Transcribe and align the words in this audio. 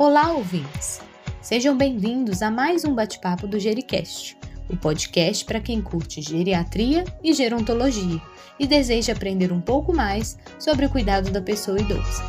Olá, 0.00 0.32
ouvintes! 0.32 0.98
Sejam 1.42 1.76
bem-vindos 1.76 2.40
a 2.40 2.50
mais 2.50 2.86
um 2.86 2.94
bate-papo 2.94 3.46
do 3.46 3.60
Gericast, 3.60 4.34
o 4.66 4.74
podcast 4.74 5.44
para 5.44 5.60
quem 5.60 5.82
curte 5.82 6.22
geriatria 6.22 7.04
e 7.22 7.34
gerontologia 7.34 8.18
e 8.58 8.66
deseja 8.66 9.12
aprender 9.12 9.52
um 9.52 9.60
pouco 9.60 9.94
mais 9.94 10.38
sobre 10.58 10.86
o 10.86 10.90
cuidado 10.90 11.30
da 11.30 11.42
pessoa 11.42 11.78
idosa. 11.78 12.22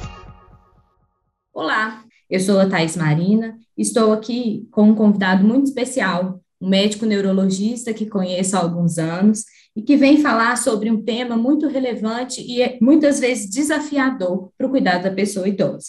Olá, 1.54 2.04
eu 2.30 2.42
sou 2.42 2.60
a 2.60 2.68
Thais 2.68 2.98
Marina, 2.98 3.58
estou 3.78 4.12
aqui 4.12 4.68
com 4.70 4.90
um 4.90 4.94
convidado 4.94 5.48
muito 5.48 5.68
especial, 5.68 6.42
um 6.60 6.68
médico 6.68 7.06
neurologista 7.06 7.94
que 7.94 8.06
conheço 8.06 8.58
há 8.58 8.60
alguns 8.60 8.98
anos 8.98 9.46
e 9.78 9.82
que 9.82 9.96
vem 9.96 10.18
falar 10.18 10.58
sobre 10.58 10.92
um 10.92 11.02
tema 11.02 11.38
muito 11.38 11.70
relevante 11.70 12.42
e 12.42 12.62
é 12.62 12.78
muitas 12.82 13.22
vezes 13.22 13.50
desafiador 13.50 14.52
para 14.58 14.68
o 14.68 14.70
cuidado 14.70 15.04
da 15.04 15.12
pessoa 15.12 15.48
idosa. 15.48 15.88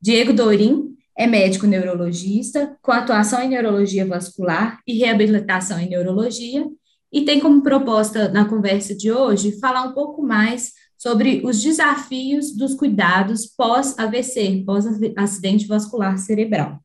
Diego 0.00 0.32
Dorim 0.32 0.91
é 1.16 1.26
médico 1.26 1.66
neurologista, 1.66 2.76
com 2.80 2.92
atuação 2.92 3.42
em 3.42 3.48
neurologia 3.48 4.06
vascular 4.06 4.80
e 4.86 4.98
reabilitação 4.98 5.78
em 5.78 5.88
neurologia, 5.88 6.66
e 7.12 7.22
tem 7.22 7.38
como 7.38 7.62
proposta 7.62 8.28
na 8.28 8.46
conversa 8.46 8.94
de 8.94 9.12
hoje 9.12 9.58
falar 9.60 9.82
um 9.82 9.92
pouco 9.92 10.22
mais 10.22 10.72
sobre 10.96 11.42
os 11.44 11.60
desafios 11.60 12.56
dos 12.56 12.74
cuidados 12.74 13.46
pós-AVC, 13.46 14.62
pós-acidente 14.64 15.66
vascular 15.66 16.16
cerebral. 16.16 16.78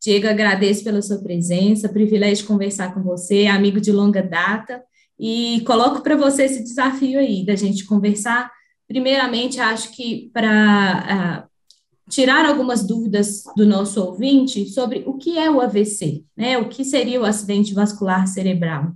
Diego, 0.00 0.28
agradeço 0.28 0.84
pela 0.84 1.02
sua 1.02 1.18
presença, 1.18 1.88
privilégio 1.88 2.44
de 2.44 2.44
conversar 2.44 2.94
com 2.94 3.02
você, 3.02 3.46
amigo 3.46 3.80
de 3.80 3.90
longa 3.90 4.22
data, 4.22 4.82
e 5.18 5.62
coloco 5.66 6.02
para 6.02 6.16
você 6.16 6.44
esse 6.44 6.62
desafio 6.62 7.18
aí, 7.18 7.44
da 7.44 7.56
gente 7.56 7.86
conversar. 7.86 8.52
Primeiramente, 8.86 9.58
acho 9.58 9.90
que 9.96 10.30
para 10.32 11.46
uh, 11.48 11.55
tirar 12.08 12.46
algumas 12.46 12.86
dúvidas 12.86 13.42
do 13.56 13.66
nosso 13.66 14.02
ouvinte 14.04 14.66
sobre 14.66 15.02
o 15.06 15.14
que 15.14 15.38
é 15.38 15.50
o 15.50 15.60
AVC, 15.60 16.24
né? 16.36 16.56
O 16.58 16.68
que 16.68 16.84
seria 16.84 17.20
o 17.20 17.24
acidente 17.24 17.74
vascular 17.74 18.26
cerebral? 18.26 18.92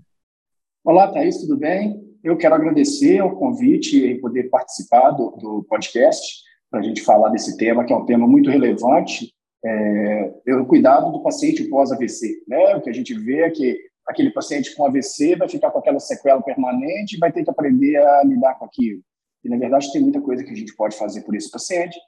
Olá, 0.84 1.12
Thaís, 1.12 1.38
tudo 1.38 1.56
bem? 1.56 2.00
Eu 2.22 2.36
quero 2.36 2.54
agradecer 2.54 3.20
o 3.22 3.36
convite 3.36 3.96
e 3.96 4.20
poder 4.20 4.50
participar 4.50 5.10
do, 5.10 5.30
do 5.32 5.66
podcast 5.68 6.42
para 6.70 6.80
a 6.80 6.82
gente 6.82 7.02
falar 7.02 7.30
desse 7.30 7.56
tema, 7.56 7.84
que 7.84 7.92
é 7.92 7.96
um 7.96 8.06
tema 8.06 8.26
muito 8.26 8.48
relevante, 8.48 9.32
é, 9.64 10.32
o 10.54 10.66
cuidado 10.66 11.10
do 11.10 11.22
paciente 11.22 11.64
pós-AVC. 11.64 12.44
Né? 12.46 12.76
O 12.76 12.80
que 12.80 12.90
a 12.90 12.92
gente 12.92 13.12
vê 13.14 13.40
é 13.40 13.50
que 13.50 13.78
aquele 14.06 14.30
paciente 14.30 14.74
com 14.74 14.84
AVC 14.86 15.36
vai 15.36 15.48
ficar 15.48 15.70
com 15.70 15.78
aquela 15.78 15.98
sequela 15.98 16.42
permanente 16.42 17.16
e 17.16 17.18
vai 17.18 17.32
ter 17.32 17.42
que 17.42 17.50
aprender 17.50 17.96
a 17.96 18.22
lidar 18.24 18.54
com 18.58 18.64
aquilo. 18.64 19.00
E, 19.44 19.48
na 19.48 19.56
verdade, 19.56 19.90
tem 19.92 20.02
muita 20.02 20.20
coisa 20.20 20.44
que 20.44 20.50
a 20.50 20.56
gente 20.56 20.74
pode 20.76 20.96
fazer 20.96 21.22
por 21.22 21.34
esse 21.34 21.50
paciente, 21.50 21.98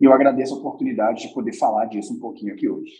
e 0.00 0.04
eu 0.04 0.12
agradeço 0.12 0.54
a 0.54 0.58
oportunidade 0.58 1.28
de 1.28 1.34
poder 1.34 1.52
falar 1.52 1.86
disso 1.86 2.12
um 2.14 2.18
pouquinho 2.18 2.54
aqui 2.54 2.68
hoje. 2.68 2.92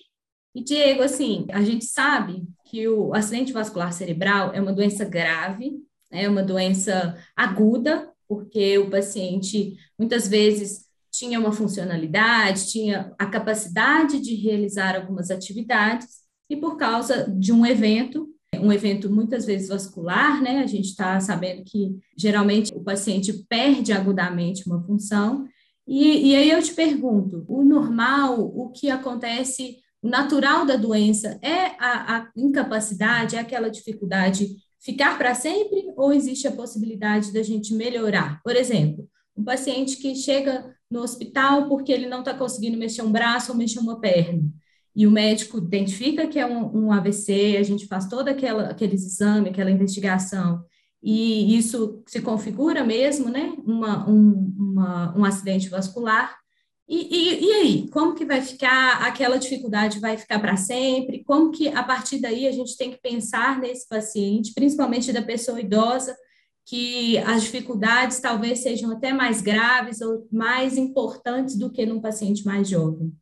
E, 0.55 0.63
Diego, 0.63 1.03
assim, 1.03 1.47
a 1.51 1.63
gente 1.63 1.85
sabe 1.85 2.45
que 2.67 2.87
o 2.89 3.15
acidente 3.15 3.53
vascular 3.53 3.93
cerebral 3.93 4.53
é 4.53 4.61
uma 4.61 4.73
doença 4.73 5.05
grave, 5.05 5.81
é 6.11 6.29
uma 6.29 6.43
doença 6.43 7.17
aguda, 7.37 8.11
porque 8.29 8.77
o 8.79 8.91
paciente 8.91 9.77
muitas 9.99 10.27
vezes 10.27 10.87
tinha 11.11 11.39
uma 11.39 11.53
funcionalidade, 11.53 12.71
tinha 12.71 13.13
a 13.19 13.27
capacidade 13.27 14.21
de 14.21 14.35
realizar 14.35 14.97
algumas 14.97 15.31
atividades, 15.31 16.21
e 16.49 16.57
por 16.57 16.77
causa 16.77 17.31
de 17.31 17.53
um 17.53 17.65
evento 17.65 18.29
um 18.59 18.73
evento 18.73 19.11
muitas 19.11 19.47
vezes 19.47 19.69
vascular, 19.69 20.43
né? 20.43 20.59
A 20.59 20.67
gente 20.67 20.87
está 20.87 21.19
sabendo 21.21 21.63
que 21.65 21.97
geralmente 22.17 22.73
o 22.75 22.83
paciente 22.83 23.33
perde 23.49 23.93
agudamente 23.93 24.67
uma 24.67 24.83
função. 24.83 25.47
E, 25.91 26.31
e 26.31 26.37
aí 26.37 26.49
eu 26.49 26.63
te 26.63 26.73
pergunto: 26.73 27.45
o 27.49 27.65
normal, 27.65 28.41
o 28.41 28.71
que 28.71 28.89
acontece, 28.89 29.79
o 30.01 30.09
natural 30.09 30.65
da 30.65 30.77
doença 30.77 31.37
é 31.43 31.75
a, 31.81 32.17
a 32.17 32.31
incapacidade, 32.37 33.35
é 33.35 33.41
aquela 33.41 33.69
dificuldade 33.69 34.47
ficar 34.79 35.19
para 35.19 35.35
sempre 35.35 35.93
ou 35.97 36.13
existe 36.13 36.47
a 36.47 36.53
possibilidade 36.53 37.33
da 37.33 37.43
gente 37.43 37.75
melhorar? 37.75 38.41
Por 38.45 38.55
exemplo, 38.55 39.09
um 39.37 39.43
paciente 39.43 39.97
que 39.97 40.15
chega 40.15 40.73
no 40.89 41.01
hospital 41.01 41.69
porque 41.69 41.91
ele 41.91 42.07
não 42.07 42.21
está 42.21 42.33
conseguindo 42.35 42.79
mexer 42.79 43.03
um 43.03 43.11
braço 43.11 43.51
ou 43.51 43.59
mexer 43.59 43.81
uma 43.81 44.01
perna 44.01 44.49
e 44.95 45.07
o 45.07 45.11
médico 45.11 45.59
identifica 45.59 46.27
que 46.27 46.39
é 46.39 46.47
um, 46.47 46.87
um 46.87 46.93
AVC, 46.93 47.57
a 47.59 47.63
gente 47.63 47.87
faz 47.87 48.09
todo 48.09 48.29
aquela, 48.29 48.71
aqueles 48.71 49.05
exames, 49.05 49.51
aquela 49.51 49.71
investigação, 49.71 50.65
e 51.03 51.57
isso 51.57 52.03
se 52.07 52.21
configura 52.21 52.85
mesmo, 52.85 53.31
né, 53.31 53.55
uma, 53.65 54.09
um, 54.09 54.55
uma, 54.59 55.19
um 55.19 55.25
acidente 55.25 55.69
vascular, 55.69 56.41
e, 56.93 57.07
e, 57.09 57.45
e, 57.45 57.53
aí, 57.53 57.89
como 57.91 58.17
que 58.17 58.25
vai 58.25 58.41
ficar, 58.41 59.07
aquela 59.07 59.39
dificuldade 59.39 60.01
vai 60.01 60.19
ficar 60.19 60.41
para 60.41 60.57
sempre? 60.57 61.23
Como 61.23 61.53
que, 61.53 61.69
a 61.69 61.85
partir 61.85 62.21
daí, 62.21 62.49
a 62.49 62.51
gente 62.51 62.77
tem 62.77 62.91
que 62.91 63.01
pensar 63.01 63.61
nesse 63.61 63.89
paciente, 63.89 64.53
principalmente 64.53 65.13
da 65.13 65.23
pessoa 65.23 65.61
idosa, 65.61 66.17
que 66.67 67.17
as 67.19 67.45
dificuldades 67.45 68.19
talvez 68.19 68.65
sejam 68.65 68.91
até 68.91 69.13
mais 69.13 69.41
graves 69.41 70.01
ou 70.01 70.27
mais 70.33 70.77
importantes 70.77 71.57
do 71.57 71.71
que 71.71 71.87
num 71.87 72.01
paciente 72.01 72.45
mais 72.45 72.69
jovem? 72.69 73.13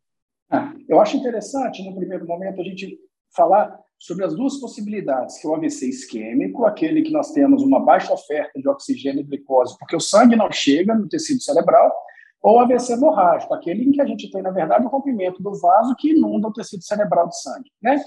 Ah, 0.50 0.72
eu 0.88 0.98
acho 0.98 1.18
interessante, 1.18 1.82
no 1.82 1.94
primeiro 1.94 2.26
momento, 2.26 2.62
a 2.62 2.64
gente 2.64 2.98
falar 3.36 3.78
sobre 3.98 4.24
as 4.24 4.34
duas 4.34 4.56
possibilidades, 4.58 5.38
que 5.38 5.46
é 5.46 5.50
o 5.50 5.54
AVC 5.54 5.88
isquêmico, 5.88 6.64
aquele 6.64 7.02
que 7.02 7.12
nós 7.12 7.32
temos 7.32 7.62
uma 7.62 7.84
baixa 7.84 8.12
oferta 8.12 8.60
de 8.60 8.68
oxigênio 8.68 9.20
e 9.20 9.24
glicose, 9.24 9.76
porque 9.78 9.96
o 9.96 10.00
sangue 10.00 10.36
não 10.36 10.50
chega 10.52 10.94
no 10.94 11.08
tecido 11.08 11.42
cerebral, 11.42 11.92
ou 12.40 12.56
o 12.56 12.60
AVC 12.60 12.92
hemorrágico, 12.92 13.52
aquele 13.52 13.82
em 13.84 13.90
que 13.90 14.00
a 14.00 14.06
gente 14.06 14.30
tem, 14.30 14.40
na 14.40 14.52
verdade, 14.52 14.86
o 14.86 14.88
rompimento 14.88 15.42
do 15.42 15.58
vaso 15.58 15.96
que 15.96 16.12
inunda 16.12 16.46
o 16.46 16.52
tecido 16.52 16.84
cerebral 16.84 17.28
de 17.28 17.40
sangue. 17.40 17.70
Né? 17.82 18.00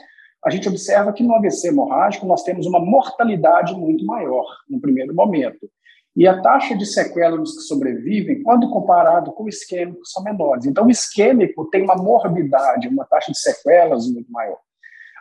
A 0.43 0.49
gente 0.49 0.69
observa 0.69 1.11
que 1.11 1.21
no 1.21 1.35
AVC 1.35 1.67
hemorrágico 1.67 2.25
nós 2.25 2.41
temos 2.43 2.65
uma 2.65 2.79
mortalidade 2.79 3.75
muito 3.75 4.05
maior 4.05 4.45
no 4.69 4.79
primeiro 4.79 5.13
momento. 5.13 5.69
E 6.15 6.27
a 6.27 6.41
taxa 6.41 6.75
de 6.75 6.85
sequela 6.85 7.37
dos 7.37 7.55
que 7.55 7.63
sobrevivem, 7.63 8.41
quando 8.43 8.69
comparado 8.69 9.31
com 9.33 9.43
o 9.43 9.49
isquêmico, 9.49 10.05
são 10.05 10.23
menores. 10.23 10.65
Então, 10.65 10.85
o 10.85 10.91
isquêmico 10.91 11.69
tem 11.69 11.83
uma 11.83 11.95
morbidade, 11.95 12.87
uma 12.87 13.05
taxa 13.05 13.31
de 13.31 13.37
sequelas 13.37 14.07
muito 14.07 14.31
maior. 14.31 14.59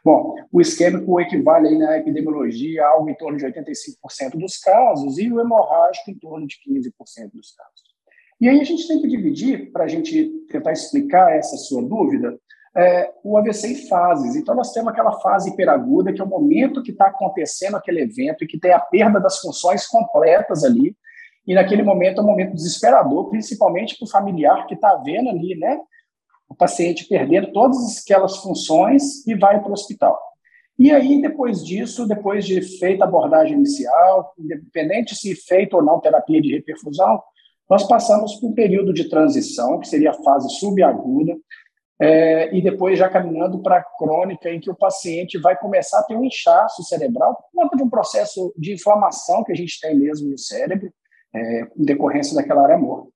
Bom, 0.04 0.34
o 0.50 0.60
isquêmico 0.60 1.20
equivale 1.20 1.68
aí 1.68 1.78
na 1.78 1.98
epidemiologia 1.98 2.84
a 2.84 2.88
algo 2.90 3.10
em 3.10 3.14
torno 3.14 3.36
de 3.36 3.44
85% 3.44 4.38
dos 4.38 4.56
casos 4.58 5.18
e 5.18 5.30
o 5.30 5.40
hemorrágico 5.40 6.10
em 6.10 6.18
torno 6.18 6.46
de 6.46 6.56
15% 6.66 7.30
dos 7.32 7.52
casos. 7.52 7.90
E 8.40 8.48
aí 8.48 8.58
a 8.58 8.64
gente 8.64 8.88
tem 8.88 9.00
que 9.00 9.08
dividir, 9.08 9.70
para 9.70 9.84
a 9.84 9.88
gente 9.88 10.30
tentar 10.50 10.72
explicar 10.72 11.36
essa 11.36 11.56
sua 11.58 11.82
dúvida, 11.82 12.38
é, 12.74 13.12
o 13.22 13.36
AVC 13.36 13.68
em 13.68 13.88
fases. 13.88 14.36
Então, 14.36 14.54
nós 14.54 14.72
temos 14.72 14.90
aquela 14.90 15.20
fase 15.20 15.50
hiperaguda, 15.50 16.12
que 16.12 16.20
é 16.20 16.24
o 16.24 16.28
momento 16.28 16.82
que 16.82 16.92
está 16.92 17.08
acontecendo 17.08 17.76
aquele 17.76 18.00
evento 18.00 18.44
e 18.44 18.46
que 18.46 18.58
tem 18.58 18.72
a 18.72 18.78
perda 18.78 19.20
das 19.20 19.38
funções 19.40 19.86
completas 19.86 20.64
ali. 20.64 20.96
E 21.46 21.54
naquele 21.54 21.82
momento 21.82 22.20
é 22.20 22.24
um 22.24 22.26
momento 22.26 22.54
desesperador, 22.54 23.28
principalmente 23.28 23.98
para 23.98 24.06
o 24.06 24.10
familiar 24.10 24.66
que 24.66 24.74
está 24.74 24.94
vendo 24.96 25.30
ali, 25.30 25.56
né? 25.56 25.78
O 26.50 26.54
paciente 26.54 27.06
perdendo 27.06 27.52
todas 27.52 28.02
aquelas 28.02 28.36
funções 28.38 29.26
e 29.26 29.34
vai 29.34 29.60
para 29.60 29.70
o 29.70 29.72
hospital. 29.72 30.20
E 30.78 30.90
aí, 30.90 31.20
depois 31.20 31.64
disso, 31.64 32.06
depois 32.06 32.44
de 32.44 32.60
feita 32.78 33.04
a 33.04 33.06
abordagem 33.06 33.56
inicial, 33.56 34.34
independente 34.38 35.14
se 35.14 35.34
feita 35.34 35.76
ou 35.76 35.82
não 35.82 36.00
terapia 36.00 36.40
de 36.40 36.52
reperfusão, 36.52 37.22
nós 37.68 37.86
passamos 37.86 38.34
por 38.36 38.48
um 38.48 38.54
período 38.54 38.92
de 38.92 39.08
transição, 39.08 39.78
que 39.78 39.86
seria 39.86 40.10
a 40.10 40.22
fase 40.22 40.48
subaguda, 40.58 41.36
é, 42.00 42.56
e 42.56 42.62
depois 42.62 42.98
já 42.98 43.10
caminhando 43.10 43.62
para 43.62 43.76
a 43.76 43.84
crônica, 43.98 44.48
em 44.48 44.58
que 44.58 44.70
o 44.70 44.74
paciente 44.74 45.38
vai 45.38 45.54
começar 45.56 46.00
a 46.00 46.02
ter 46.02 46.16
um 46.16 46.24
inchaço 46.24 46.82
cerebral 46.82 47.36
por 47.36 47.62
conta 47.62 47.76
de 47.76 47.82
um 47.82 47.90
processo 47.90 48.52
de 48.56 48.72
inflamação 48.72 49.44
que 49.44 49.52
a 49.52 49.54
gente 49.54 49.78
tem 49.78 49.94
mesmo 49.94 50.30
no 50.30 50.38
cérebro, 50.38 50.90
é, 51.34 51.62
em 51.76 51.84
decorrência 51.84 52.34
daquela 52.34 52.62
área 52.62 52.78
morta. 52.78 53.12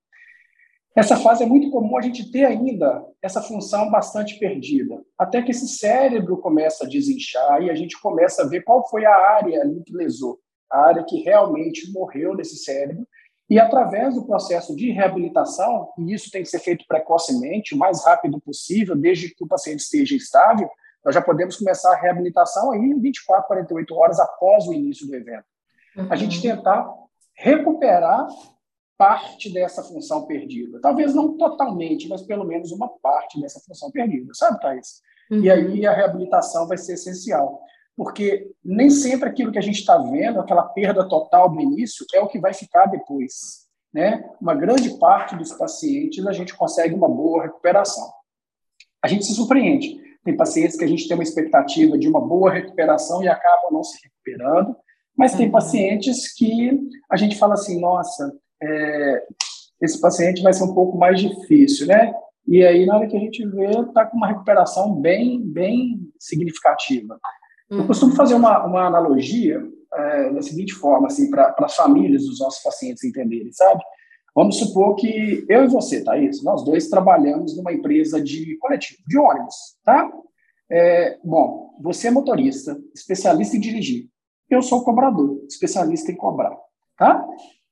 Essa 0.94 1.16
fase 1.16 1.42
é 1.42 1.46
muito 1.46 1.70
comum 1.70 1.98
a 1.98 2.00
gente 2.00 2.30
ter 2.30 2.44
ainda 2.44 3.04
essa 3.20 3.42
função 3.42 3.90
bastante 3.90 4.38
perdida, 4.38 5.02
até 5.18 5.42
que 5.42 5.50
esse 5.50 5.66
cérebro 5.66 6.36
começa 6.38 6.84
a 6.84 6.88
desinchar 6.88 7.62
e 7.62 7.70
a 7.70 7.74
gente 7.74 8.00
começa 8.00 8.42
a 8.42 8.46
ver 8.46 8.62
qual 8.62 8.88
foi 8.88 9.04
a 9.04 9.14
área 9.14 9.60
ali 9.60 9.82
que 9.82 9.92
lesou, 9.92 10.38
a 10.70 10.86
área 10.86 11.04
que 11.04 11.20
realmente 11.22 11.90
morreu 11.92 12.34
nesse 12.36 12.58
cérebro, 12.58 13.04
e 13.50 13.58
através 13.58 14.14
do 14.14 14.24
processo 14.24 14.74
de 14.74 14.90
reabilitação, 14.90 15.90
e 15.98 16.14
isso 16.14 16.30
tem 16.30 16.42
que 16.42 16.48
ser 16.48 16.60
feito 16.60 16.84
precocemente, 16.88 17.74
o 17.74 17.78
mais 17.78 18.04
rápido 18.04 18.40
possível, 18.40 18.96
desde 18.96 19.34
que 19.34 19.44
o 19.44 19.48
paciente 19.48 19.80
esteja 19.80 20.16
estável, 20.16 20.70
nós 21.04 21.14
já 21.14 21.20
podemos 21.20 21.56
começar 21.56 21.92
a 21.92 22.00
reabilitação 22.00 22.72
aí 22.72 22.80
em 22.80 22.98
24, 22.98 23.46
48 23.46 23.94
horas 23.94 24.20
após 24.20 24.66
o 24.66 24.72
início 24.72 25.06
do 25.06 25.14
evento. 25.14 25.44
Uhum. 25.96 26.06
A 26.08 26.16
gente 26.16 26.36
uhum. 26.36 26.56
tentar 26.56 26.88
recuperar 27.36 28.26
parte 28.96 29.52
dessa 29.52 29.82
função 29.82 30.26
perdida. 30.26 30.80
Talvez 30.80 31.14
não 31.14 31.36
totalmente, 31.36 32.08
mas 32.08 32.22
pelo 32.22 32.44
menos 32.44 32.70
uma 32.72 32.88
parte 32.88 33.40
dessa 33.40 33.60
função 33.60 33.90
perdida, 33.90 34.32
sabe, 34.34 34.60
Thais? 34.60 35.00
Uhum. 35.30 35.40
E 35.40 35.50
aí 35.50 35.86
a 35.86 35.92
reabilitação 35.92 36.66
vai 36.66 36.76
ser 36.76 36.94
essencial 36.94 37.60
porque 37.96 38.50
nem 38.64 38.90
sempre 38.90 39.28
aquilo 39.28 39.52
que 39.52 39.58
a 39.58 39.62
gente 39.62 39.78
está 39.78 39.96
vendo, 39.98 40.40
aquela 40.40 40.64
perda 40.64 41.08
total 41.08 41.48
do 41.48 41.60
início, 41.60 42.04
é 42.12 42.20
o 42.20 42.26
que 42.26 42.40
vai 42.40 42.52
ficar 42.52 42.86
depois. 42.86 43.64
Né? 43.92 44.28
Uma 44.40 44.54
grande 44.54 44.98
parte 44.98 45.36
dos 45.36 45.52
pacientes 45.52 46.26
a 46.26 46.32
gente 46.32 46.56
consegue 46.56 46.94
uma 46.94 47.08
boa 47.08 47.44
recuperação. 47.44 48.10
a 49.02 49.06
gente 49.06 49.24
se 49.24 49.34
surpreende. 49.34 50.02
Tem 50.24 50.36
pacientes 50.36 50.76
que 50.76 50.84
a 50.84 50.88
gente 50.88 51.06
tem 51.06 51.16
uma 51.16 51.22
expectativa 51.22 51.98
de 51.98 52.08
uma 52.08 52.20
boa 52.20 52.50
recuperação 52.50 53.22
e 53.22 53.28
acabam 53.28 53.70
não 53.70 53.84
se 53.84 53.98
recuperando, 54.02 54.74
mas 55.16 55.34
tem 55.34 55.46
uhum. 55.46 55.52
pacientes 55.52 56.32
que 56.34 56.80
a 57.10 57.16
gente 57.16 57.36
fala 57.36 57.54
assim, 57.54 57.78
nossa, 57.78 58.32
é, 58.62 59.22
esse 59.82 60.00
paciente 60.00 60.42
vai 60.42 60.52
ser 60.52 60.64
um 60.64 60.74
pouco 60.74 60.96
mais 60.96 61.20
difícil, 61.20 61.86
né? 61.86 62.12
E 62.46 62.64
aí, 62.64 62.84
na 62.84 62.96
hora 62.96 63.06
que 63.06 63.16
a 63.16 63.20
gente 63.20 63.46
vê, 63.48 63.66
está 63.66 64.04
com 64.04 64.16
uma 64.16 64.28
recuperação 64.28 64.94
bem, 65.00 65.40
bem 65.40 66.00
significativa. 66.18 67.18
Uhum. 67.70 67.78
Eu 67.78 67.86
costumo 67.86 68.14
fazer 68.14 68.34
uma, 68.34 68.64
uma 68.66 68.86
analogia 68.86 69.62
é, 69.94 70.30
da 70.30 70.42
seguinte 70.42 70.74
forma, 70.74 71.06
assim, 71.06 71.30
para 71.30 71.54
as 71.60 71.74
famílias 71.74 72.24
dos 72.24 72.40
nossos 72.40 72.62
pacientes 72.62 73.04
entenderem, 73.04 73.52
sabe? 73.52 73.82
Vamos 74.34 74.58
supor 74.58 74.96
que 74.96 75.46
eu 75.48 75.64
e 75.64 75.68
você, 75.68 76.02
Thaís, 76.02 76.42
nós 76.42 76.64
dois 76.64 76.88
trabalhamos 76.88 77.56
numa 77.56 77.72
empresa 77.72 78.20
de 78.20 78.58
coletivo, 78.58 78.98
de 79.06 79.16
ônibus, 79.16 79.54
tá? 79.84 80.10
É, 80.70 81.18
bom, 81.24 81.70
você 81.80 82.08
é 82.08 82.10
motorista, 82.10 82.76
especialista 82.94 83.56
em 83.56 83.60
dirigir. 83.60 84.08
Eu 84.50 84.60
sou 84.60 84.84
cobrador, 84.84 85.40
especialista 85.48 86.10
em 86.10 86.16
cobrar, 86.16 86.56
tá? 86.96 87.24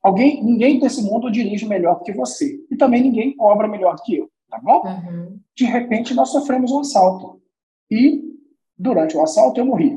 Alguém, 0.02 0.43
ninguém 0.43 0.81
desse 0.81 1.02
mundo 1.02 1.31
dirige 1.31 1.66
melhor 1.66 2.02
que 2.02 2.12
você. 2.12 2.58
E 2.70 2.76
também 2.76 3.02
ninguém 3.02 3.37
cobra 3.37 3.69
melhor 3.69 3.96
que 4.04 4.16
eu, 4.16 4.28
tá 4.50 4.58
bom? 4.58 4.82
Uhum. 4.84 5.38
De 5.54 5.64
repente, 5.64 6.12
nós 6.12 6.31
sofremos 6.31 6.72
um 6.72 6.81
assalto. 6.81 7.40
E, 7.90 8.22
durante 8.76 9.16
o 9.16 9.22
assalto, 9.22 9.60
eu 9.60 9.66
morri, 9.66 9.96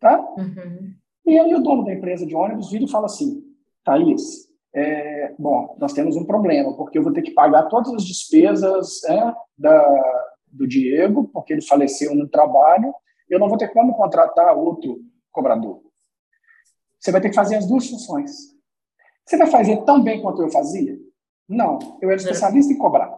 tá? 0.00 0.18
Uhum. 0.36 0.94
E 1.26 1.38
aí 1.38 1.54
o 1.54 1.62
dono 1.62 1.84
da 1.84 1.94
empresa 1.94 2.26
de 2.26 2.34
ônibus 2.34 2.70
vira 2.70 2.84
e 2.84 2.90
fala 2.90 3.06
assim, 3.06 3.42
Thaís, 3.84 4.48
é, 4.74 5.32
bom, 5.38 5.76
nós 5.78 5.92
temos 5.92 6.16
um 6.16 6.24
problema, 6.24 6.76
porque 6.76 6.98
eu 6.98 7.02
vou 7.02 7.12
ter 7.12 7.22
que 7.22 7.30
pagar 7.30 7.68
todas 7.68 7.94
as 7.94 8.04
despesas 8.04 9.04
é, 9.04 9.34
da, 9.56 10.24
do 10.48 10.66
Diego, 10.66 11.30
porque 11.32 11.52
ele 11.52 11.62
faleceu 11.62 12.14
no 12.14 12.28
trabalho, 12.28 12.92
eu 13.30 13.38
não 13.38 13.48
vou 13.48 13.56
ter 13.56 13.68
como 13.68 13.94
contratar 13.94 14.56
outro 14.56 15.00
cobrador. 15.30 15.80
Você 16.98 17.12
vai 17.12 17.20
ter 17.20 17.28
que 17.28 17.34
fazer 17.34 17.56
as 17.56 17.66
duas 17.66 17.88
funções. 17.88 18.53
Você 19.26 19.36
vai 19.36 19.46
fazer 19.46 19.82
tão 19.84 20.02
bem 20.02 20.20
quanto 20.20 20.42
eu 20.42 20.50
fazia? 20.50 20.96
Não, 21.48 21.78
eu 22.00 22.10
era 22.10 22.20
especialista 22.20 22.72
em 22.72 22.78
cobrar. 22.78 23.12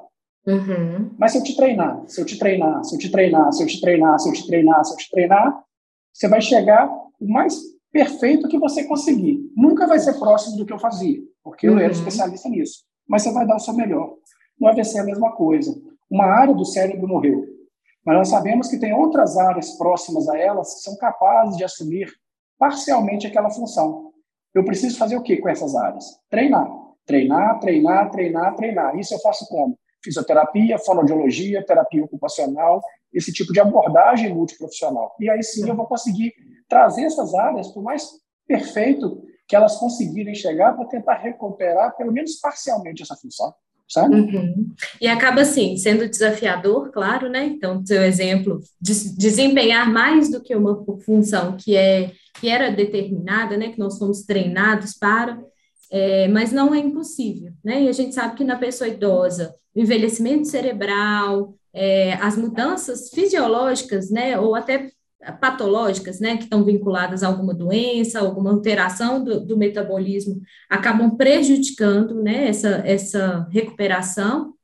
Uhum. 0.47 1.11
Mas 1.19 1.33
se 1.33 1.39
eu 1.39 1.43
te 1.43 1.57
treinar, 1.57 2.05
se 2.07 2.21
eu 2.21 2.25
te 2.25 2.39
treinar, 2.39 2.85
se 2.85 2.95
eu 2.95 2.99
te 2.99 3.11
treinar, 3.11 3.53
se 3.53 3.63
eu 3.63 3.67
te 3.67 3.81
treinar, 3.81 4.19
se 4.19 4.29
eu 4.29 4.33
te 4.33 4.47
treinar, 4.47 4.85
se 4.85 4.93
eu 4.93 4.97
te 4.97 5.11
treinar, 5.11 5.65
você 6.13 6.29
vai 6.29 6.41
chegar 6.41 6.89
o 7.21 7.29
mais 7.29 7.57
perfeito 7.93 8.49
que 8.49 8.59
você 8.59 8.85
conseguir. 8.85 9.51
Nunca 9.57 9.87
vai 9.87 9.99
ser 9.99 10.19
próximo 10.19 10.57
do 10.57 10.65
que 10.65 10.73
eu 10.73 10.79
fazia 10.79 11.21
porque 11.47 11.69
eu 11.69 11.79
era 11.79 11.85
uhum. 11.85 11.93
especialista 11.93 12.49
nisso. 12.49 12.85
Mas 13.09 13.23
você 13.23 13.33
vai 13.33 13.47
dar 13.47 13.55
o 13.55 13.61
seu 13.61 13.73
melhor. 13.73 14.17
No 14.59 14.67
AVC 14.67 14.99
é 14.99 15.01
a 15.01 15.05
mesma 15.05 15.31
coisa. 15.37 15.73
Uma 16.11 16.25
área 16.25 16.53
do 16.53 16.65
cérebro 16.65 17.07
morreu, 17.07 17.45
mas 18.05 18.17
nós 18.17 18.29
sabemos 18.29 18.69
que 18.69 18.79
tem 18.79 18.93
outras 18.93 19.37
áreas 19.37 19.77
próximas 19.77 20.29
a 20.29 20.37
elas 20.37 20.75
que 20.75 20.81
são 20.81 20.97
capazes 20.97 21.57
de 21.57 21.65
assumir 21.65 22.09
parcialmente 22.59 23.27
aquela 23.27 23.51
função. 23.51 24.06
Eu 24.57 24.65
preciso 24.65 24.97
fazer 24.97 25.17
o 25.17 25.23
que 25.23 25.37
com 25.37 25.51
essas 25.51 25.77
áreas? 25.77 26.19
Treinar. 26.31 26.67
Treinar, 27.05 27.61
treinar, 27.61 28.11
treinar, 28.11 28.57
treinar. 28.57 28.99
Isso 28.99 29.13
eu 29.13 29.19
faço 29.19 29.47
como? 29.49 29.79
Fisioterapia, 30.03 30.79
fonoaudiologia, 30.79 31.63
terapia 31.63 32.03
ocupacional, 32.03 32.81
esse 33.13 33.31
tipo 33.35 33.53
de 33.53 33.61
abordagem 33.61 34.33
multiprofissional. 34.33 35.15
E 35.21 35.29
aí 35.29 35.43
sim 35.43 35.69
eu 35.69 35.77
vou 35.77 35.87
conseguir 35.87 36.33
trazer 36.67 37.03
essas 37.03 37.35
áreas 37.35 37.69
para 37.69 37.81
o 37.81 37.85
mais 37.85 38.09
perfeito 38.47 39.23
que 39.47 39.55
elas 39.55 39.77
conseguirem 39.77 40.35
chegar 40.35 40.73
para 40.75 40.87
tentar 40.87 41.17
recuperar, 41.17 41.95
pelo 41.95 42.11
menos 42.11 42.37
parcialmente, 42.41 43.03
essa 43.03 43.15
função. 43.15 43.55
Sabe? 43.89 44.17
Uhum. 44.17 44.75
E 45.01 45.07
acaba 45.07 45.43
assim, 45.43 45.77
sendo 45.77 46.09
desafiador, 46.09 46.91
claro, 46.91 47.29
né? 47.29 47.45
Então, 47.45 47.85
seu 47.87 48.03
exemplo, 48.03 48.61
de 48.81 48.93
desempenhar 49.17 49.91
mais 49.91 50.29
do 50.31 50.43
que 50.43 50.55
uma 50.57 50.85
função 51.05 51.57
que 51.57 51.77
é 51.77 52.13
que 52.41 52.49
era 52.49 52.71
determinada, 52.71 53.57
né? 53.57 53.71
Que 53.71 53.79
nós 53.79 53.99
fomos 53.99 54.23
treinados 54.23 54.95
para, 54.95 55.39
é, 55.91 56.29
mas 56.29 56.53
não 56.53 56.75
é 56.75 56.79
impossível, 56.79 57.53
né? 57.65 57.83
E 57.83 57.89
a 57.89 57.93
gente 57.93 58.15
sabe 58.15 58.37
que 58.37 58.45
na 58.45 58.57
pessoa 58.57 58.89
idosa, 58.89 59.55
o 59.75 59.81
envelhecimento 59.81 60.47
cerebral, 60.49 61.55
é, 61.73 62.15
as 62.15 62.37
mudanças 62.37 63.11
fisiológicas, 63.11 64.11
né? 64.11 64.39
Ou 64.39 64.55
até 64.55 64.91
patológicas, 65.33 66.21
né, 66.21 66.37
que 66.37 66.45
estão 66.45 66.65
vinculadas 66.65 67.23
a 67.23 67.29
alguma 67.29 67.55
doença, 67.55 68.21
alguma 68.21 68.51
alteração 68.51 69.23
do, 69.23 69.41
do 69.41 69.57
metabolismo, 69.57 70.41
acabam 70.69 71.17
prejudicando, 71.17 72.23
né, 72.23 72.49
essa, 72.49 72.83
essa 72.85 73.49
recuperação, 73.51 74.55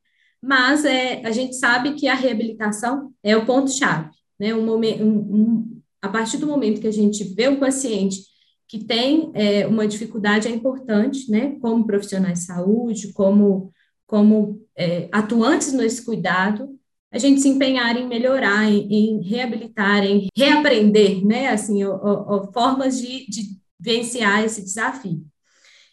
mas 0.41 0.85
é, 0.85 1.25
a 1.25 1.31
gente 1.31 1.55
sabe 1.57 1.95
que 1.95 2.09
a 2.09 2.15
reabilitação 2.15 3.13
é 3.23 3.37
o 3.37 3.47
ponto-chave, 3.47 4.11
né, 4.39 4.55
um 4.55 4.65
momento, 4.65 5.03
um, 5.03 5.19
um, 5.19 5.81
a 6.01 6.09
partir 6.09 6.39
do 6.39 6.47
momento 6.47 6.81
que 6.81 6.89
a 6.89 6.93
gente 6.93 7.23
vê 7.25 7.49
o 7.49 7.61
paciente 7.61 8.33
que 8.67 8.83
tem 8.83 9.31
é, 9.35 9.67
uma 9.67 9.87
dificuldade, 9.87 10.49
é 10.49 10.51
importante, 10.51 11.31
né, 11.31 11.57
como 11.61 11.87
profissionais 11.87 12.41
de 12.41 12.47
saúde, 12.47 13.13
como, 13.13 13.71
como 14.07 14.67
é, 14.75 15.09
atuantes 15.13 15.73
nesse 15.75 16.05
cuidado, 16.05 16.71
a 17.13 17.19
gente 17.19 17.41
se 17.41 17.49
empenhar 17.49 17.97
em 17.97 18.09
melhorar, 18.09 18.65
em, 18.65 18.89
em 18.91 19.23
reabilitar, 19.23 20.03
em 20.03 20.29
reaprender, 20.37 21.25
né, 21.25 21.49
assim, 21.49 21.85
o, 21.85 21.95
o, 21.95 22.37
o, 22.37 22.53
formas 22.53 23.01
de, 23.01 23.27
de 23.29 23.43
venciar 23.79 24.43
esse 24.43 24.63
desafio. 24.63 25.23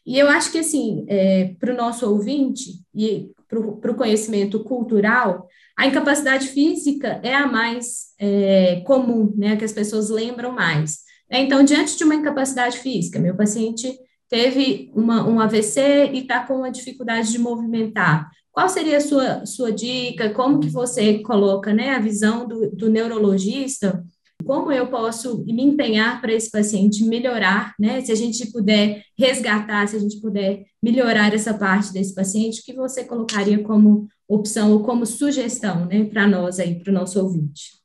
E 0.05 0.17
eu 0.17 0.29
acho 0.29 0.51
que, 0.51 0.59
assim, 0.59 1.05
é, 1.09 1.53
para 1.59 1.73
o 1.73 1.77
nosso 1.77 2.09
ouvinte 2.09 2.81
e 2.95 3.29
para 3.47 3.91
o 3.91 3.95
conhecimento 3.95 4.63
cultural, 4.63 5.47
a 5.77 5.87
incapacidade 5.87 6.47
física 6.47 7.19
é 7.23 7.35
a 7.35 7.47
mais 7.47 8.13
é, 8.17 8.81
comum, 8.85 9.33
né, 9.35 9.57
que 9.57 9.65
as 9.65 9.73
pessoas 9.73 10.09
lembram 10.09 10.51
mais. 10.53 10.99
Então, 11.29 11.63
diante 11.63 11.97
de 11.97 12.03
uma 12.03 12.15
incapacidade 12.15 12.77
física, 12.77 13.19
meu 13.19 13.35
paciente 13.35 13.93
teve 14.29 14.91
uma, 14.95 15.27
um 15.27 15.39
AVC 15.39 16.11
e 16.13 16.19
está 16.19 16.45
com 16.45 16.55
uma 16.55 16.71
dificuldade 16.71 17.31
de 17.31 17.39
movimentar. 17.39 18.29
Qual 18.59 18.67
seria 18.67 18.97
a 18.97 18.99
sua, 18.99 19.45
sua 19.45 19.71
dica? 19.71 20.31
Como 20.31 20.59
que 20.59 20.67
você 20.67 21.19
coloca 21.19 21.73
né, 21.73 21.91
a 21.91 21.99
visão 21.99 22.45
do, 22.45 22.69
do 22.69 22.89
neurologista? 22.89 24.03
Como 24.43 24.69
eu 24.69 24.87
posso 24.87 25.45
me 25.45 25.63
empenhar 25.63 26.19
para 26.19 26.33
esse 26.33 26.51
paciente 26.51 27.05
melhorar, 27.05 27.73
né? 27.79 28.01
Se 28.01 28.11
a 28.11 28.15
gente 28.15 28.51
puder 28.51 29.01
resgatar, 29.17 29.87
se 29.87 29.95
a 29.95 29.99
gente 29.99 30.19
puder 30.19 30.65
melhorar 30.83 31.33
essa 31.33 31.53
parte 31.53 31.93
desse 31.93 32.13
paciente, 32.13 32.59
o 32.59 32.65
que 32.65 32.73
você 32.73 33.05
colocaria 33.05 33.63
como 33.63 34.09
opção 34.27 34.73
ou 34.73 34.83
como 34.83 35.05
sugestão, 35.05 35.85
né, 35.85 36.03
para 36.03 36.27
nós 36.27 36.59
aí, 36.59 36.83
para 36.83 36.91
o 36.91 36.93
nosso 36.93 37.17
ouvinte? 37.23 37.79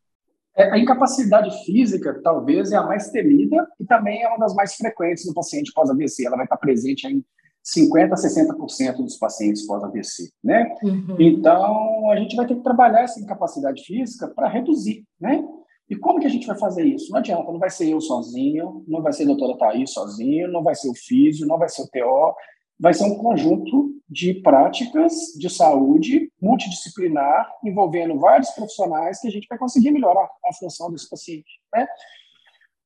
É, 0.56 0.72
a 0.72 0.76
incapacidade 0.76 1.52
física 1.64 2.20
talvez 2.20 2.72
é 2.72 2.76
a 2.76 2.82
mais 2.82 3.10
temida 3.10 3.64
e 3.78 3.84
também 3.84 4.24
é 4.24 4.28
uma 4.28 4.38
das 4.38 4.56
mais 4.56 4.74
frequentes 4.74 5.24
no 5.24 5.34
paciente 5.34 5.72
pós-AVC. 5.72 6.26
Ela 6.26 6.34
vai 6.34 6.46
estar 6.46 6.56
presente 6.56 7.06
em 7.06 7.24
50% 7.64 8.12
a 8.12 8.16
60% 8.16 8.96
dos 8.96 9.16
pacientes 9.16 9.66
pós-AVC, 9.66 10.30
né? 10.42 10.74
Uhum. 10.82 11.16
Então, 11.18 12.10
a 12.10 12.16
gente 12.16 12.36
vai 12.36 12.46
ter 12.46 12.56
que 12.56 12.62
trabalhar 12.62 13.02
essa 13.02 13.20
incapacidade 13.20 13.82
física 13.82 14.28
para 14.28 14.48
reduzir, 14.48 15.04
né? 15.18 15.42
E 15.88 15.96
como 15.96 16.18
que 16.18 16.26
a 16.26 16.30
gente 16.30 16.46
vai 16.46 16.58
fazer 16.58 16.84
isso? 16.84 17.10
Não 17.10 17.18
adianta, 17.18 17.50
não 17.50 17.58
vai 17.58 17.70
ser 17.70 17.88
eu 17.90 18.00
sozinho, 18.00 18.84
não 18.86 19.02
vai 19.02 19.12
ser 19.12 19.24
a 19.24 19.26
doutora 19.26 19.56
Thaís 19.58 19.92
sozinho, 19.92 20.50
não 20.50 20.62
vai 20.62 20.74
ser 20.74 20.88
o 20.88 20.94
físio, 20.94 21.46
não 21.46 21.58
vai 21.58 21.68
ser 21.68 21.82
o 21.82 21.88
TO, 21.88 22.34
vai 22.78 22.92
ser 22.92 23.04
um 23.04 23.16
conjunto 23.16 23.90
de 24.08 24.34
práticas 24.34 25.12
de 25.38 25.48
saúde 25.48 26.30
multidisciplinar, 26.40 27.50
envolvendo 27.64 28.18
vários 28.18 28.50
profissionais, 28.50 29.20
que 29.20 29.28
a 29.28 29.30
gente 29.30 29.46
vai 29.48 29.58
conseguir 29.58 29.90
melhorar 29.90 30.28
a 30.46 30.54
função 30.54 30.90
desse 30.90 31.08
paciente, 31.08 31.60
né? 31.74 31.86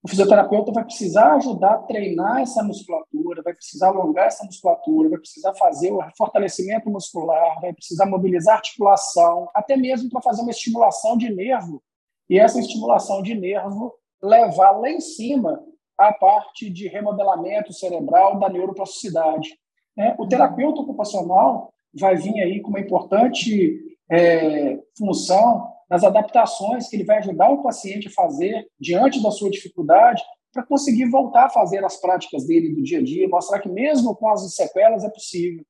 O 0.02 0.08
fisioterapeuta 0.08 0.72
vai 0.72 0.84
precisar 0.84 1.34
ajudar 1.34 1.74
a 1.74 1.78
treinar 1.78 2.40
essa 2.40 2.62
musculatura, 2.62 3.17
vai 3.48 3.54
precisar 3.54 3.88
alongar 3.88 4.26
essa 4.26 4.44
musculatura, 4.44 5.08
vai 5.08 5.18
precisar 5.18 5.54
fazer 5.54 5.90
o 5.90 6.00
fortalecimento 6.16 6.90
muscular, 6.90 7.60
vai 7.60 7.72
precisar 7.72 8.06
mobilizar 8.06 8.56
articulação, 8.56 9.48
até 9.54 9.76
mesmo 9.76 10.10
para 10.10 10.20
fazer 10.20 10.42
uma 10.42 10.50
estimulação 10.50 11.16
de 11.16 11.34
nervo. 11.34 11.82
E 12.28 12.38
essa 12.38 12.60
estimulação 12.60 13.22
de 13.22 13.34
nervo 13.34 13.94
levar 14.22 14.72
lá 14.72 14.90
em 14.90 15.00
cima 15.00 15.62
a 15.96 16.12
parte 16.12 16.70
de 16.70 16.88
remodelamento 16.88 17.72
cerebral 17.72 18.38
da 18.38 18.48
neuroplasticidade. 18.48 19.48
Né? 19.96 20.14
O 20.18 20.28
terapeuta 20.28 20.82
ocupacional 20.82 21.72
vai 21.98 22.16
vir 22.16 22.38
aí 22.40 22.60
com 22.60 22.68
uma 22.68 22.80
importante 22.80 23.80
é, 24.10 24.78
função 24.96 25.72
nas 25.88 26.04
adaptações 26.04 26.88
que 26.88 26.96
ele 26.96 27.04
vai 27.04 27.18
ajudar 27.18 27.50
o 27.50 27.62
paciente 27.62 28.08
a 28.08 28.12
fazer 28.12 28.68
diante 28.78 29.22
da 29.22 29.30
sua 29.30 29.50
dificuldade 29.50 30.22
para 30.52 30.64
conseguir 30.64 31.08
voltar 31.10 31.46
a 31.46 31.50
fazer 31.50 31.84
as 31.84 32.00
práticas 32.00 32.46
dele 32.46 32.74
do 32.74 32.82
dia 32.82 32.98
a 32.98 33.02
dia, 33.02 33.28
mostrar 33.28 33.60
que 33.60 33.68
mesmo 33.68 34.14
com 34.16 34.28
as 34.28 34.54
sequelas 34.54 35.04
é 35.04 35.10
possível. 35.10 35.64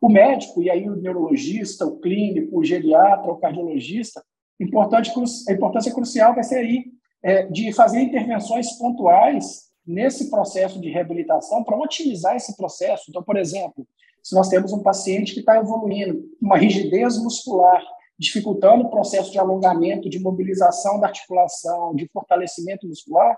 O 0.00 0.08
médico, 0.08 0.62
e 0.62 0.70
aí 0.70 0.88
o 0.88 0.96
neurologista, 0.96 1.86
o 1.86 1.98
clínico, 1.98 2.58
o 2.58 2.64
geriatra, 2.64 3.30
o 3.30 3.38
cardiologista, 3.38 4.22
importante, 4.60 5.12
a 5.48 5.52
importância 5.52 5.92
crucial 5.92 6.34
vai 6.34 6.44
ser 6.44 6.56
aí 6.56 6.84
é, 7.22 7.46
de 7.46 7.72
fazer 7.72 8.00
intervenções 8.00 8.72
pontuais 8.78 9.66
nesse 9.86 10.28
processo 10.30 10.80
de 10.80 10.90
reabilitação 10.90 11.62
para 11.62 11.78
otimizar 11.78 12.34
esse 12.36 12.56
processo. 12.56 13.04
Então, 13.08 13.22
por 13.22 13.36
exemplo, 13.36 13.86
se 14.22 14.34
nós 14.34 14.48
temos 14.48 14.72
um 14.72 14.82
paciente 14.82 15.32
que 15.32 15.40
está 15.40 15.56
evoluindo, 15.56 16.24
uma 16.40 16.58
rigidez 16.58 17.16
muscular, 17.22 17.80
dificultando 18.18 18.84
o 18.84 18.90
processo 18.90 19.30
de 19.30 19.38
alongamento, 19.38 20.10
de 20.10 20.18
mobilização 20.18 20.98
da 20.98 21.06
articulação, 21.06 21.94
de 21.94 22.08
fortalecimento 22.08 22.88
muscular, 22.88 23.36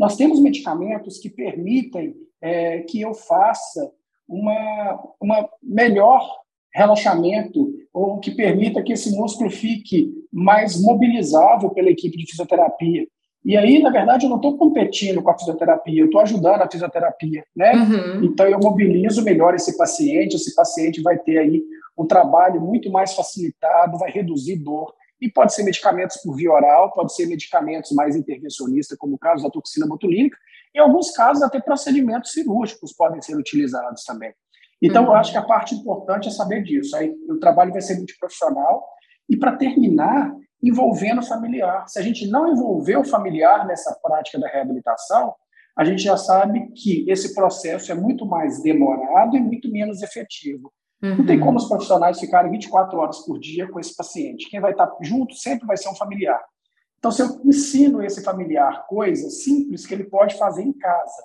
nós 0.00 0.16
temos 0.16 0.40
medicamentos 0.40 1.18
que 1.18 1.28
permitem 1.28 2.14
é, 2.40 2.78
que 2.78 3.02
eu 3.02 3.12
faça 3.12 3.92
uma, 4.26 5.12
uma 5.20 5.46
melhor 5.62 6.26
relaxamento 6.72 7.70
ou 7.92 8.18
que 8.18 8.30
permita 8.30 8.82
que 8.82 8.94
esse 8.94 9.14
músculo 9.14 9.50
fique 9.50 10.10
mais 10.32 10.80
mobilizável 10.80 11.68
pela 11.68 11.90
equipe 11.90 12.16
de 12.16 12.24
fisioterapia. 12.24 13.06
E 13.44 13.58
aí, 13.58 13.78
na 13.78 13.90
verdade, 13.90 14.24
eu 14.24 14.30
não 14.30 14.36
estou 14.36 14.56
competindo 14.56 15.22
com 15.22 15.30
a 15.32 15.38
fisioterapia, 15.38 16.00
eu 16.00 16.06
estou 16.06 16.22
ajudando 16.22 16.62
a 16.62 16.70
fisioterapia, 16.70 17.44
né? 17.54 17.74
Uhum. 17.74 18.24
Então, 18.24 18.46
eu 18.46 18.58
mobilizo 18.58 19.22
melhor 19.22 19.54
esse 19.54 19.76
paciente, 19.76 20.36
esse 20.36 20.54
paciente 20.54 21.02
vai 21.02 21.18
ter 21.18 21.36
aí 21.36 21.62
um 21.98 22.06
trabalho 22.06 22.58
muito 22.58 22.90
mais 22.90 23.12
facilitado, 23.12 23.98
vai 23.98 24.10
reduzir 24.10 24.56
dor. 24.56 24.94
E 25.20 25.30
pode 25.30 25.54
ser 25.54 25.62
medicamentos 25.64 26.16
por 26.22 26.34
via 26.34 26.50
oral, 26.50 26.92
pode 26.92 27.14
ser 27.14 27.26
medicamentos 27.26 27.92
mais 27.92 28.16
intervencionistas, 28.16 28.96
como 28.96 29.14
o 29.14 29.18
caso 29.18 29.42
da 29.42 29.50
toxina 29.50 29.86
botulínica. 29.86 30.36
Em 30.74 30.78
alguns 30.78 31.10
casos, 31.10 31.42
até 31.42 31.60
procedimentos 31.60 32.32
cirúrgicos 32.32 32.92
podem 32.94 33.20
ser 33.20 33.36
utilizados 33.36 34.04
também. 34.04 34.32
Então, 34.82 35.04
uhum. 35.04 35.10
eu 35.10 35.14
acho 35.14 35.32
que 35.32 35.38
a 35.38 35.42
parte 35.42 35.74
importante 35.74 36.28
é 36.28 36.30
saber 36.30 36.62
disso. 36.62 36.96
Aí, 36.96 37.14
o 37.28 37.38
trabalho 37.38 37.72
vai 37.72 37.82
ser 37.82 37.96
multiprofissional. 37.96 38.86
E, 39.28 39.36
para 39.36 39.56
terminar, 39.56 40.34
envolvendo 40.62 41.20
o 41.20 41.26
familiar. 41.26 41.86
Se 41.88 41.98
a 41.98 42.02
gente 42.02 42.26
não 42.28 42.52
envolver 42.52 42.96
o 42.96 43.04
familiar 43.04 43.66
nessa 43.66 43.94
prática 44.02 44.38
da 44.38 44.48
reabilitação, 44.48 45.34
a 45.76 45.84
gente 45.84 46.02
já 46.02 46.16
sabe 46.16 46.70
que 46.72 47.08
esse 47.08 47.34
processo 47.34 47.90
é 47.90 47.94
muito 47.94 48.26
mais 48.26 48.62
demorado 48.62 49.36
e 49.36 49.40
muito 49.40 49.70
menos 49.70 50.02
efetivo. 50.02 50.72
Uhum. 51.02 51.16
Não 51.16 51.26
tem 51.26 51.38
uhum. 51.38 51.46
como 51.46 51.58
os 51.58 51.68
profissionais 51.68 52.20
ficarem 52.20 52.50
24 52.50 52.98
horas 52.98 53.18
por 53.20 53.38
dia 53.38 53.68
com 53.68 53.80
esse 53.80 53.96
paciente. 53.96 54.48
Quem 54.50 54.60
vai 54.60 54.72
estar 54.72 54.90
junto 55.00 55.34
sempre 55.34 55.66
vai 55.66 55.76
ser 55.76 55.88
um 55.88 55.94
familiar. 55.94 56.40
Então, 56.98 57.10
se 57.10 57.22
eu 57.22 57.40
ensino 57.44 58.02
esse 58.02 58.22
familiar 58.22 58.86
coisas 58.86 59.42
simples 59.42 59.86
que 59.86 59.94
ele 59.94 60.04
pode 60.04 60.36
fazer 60.36 60.62
em 60.62 60.72
casa, 60.72 61.24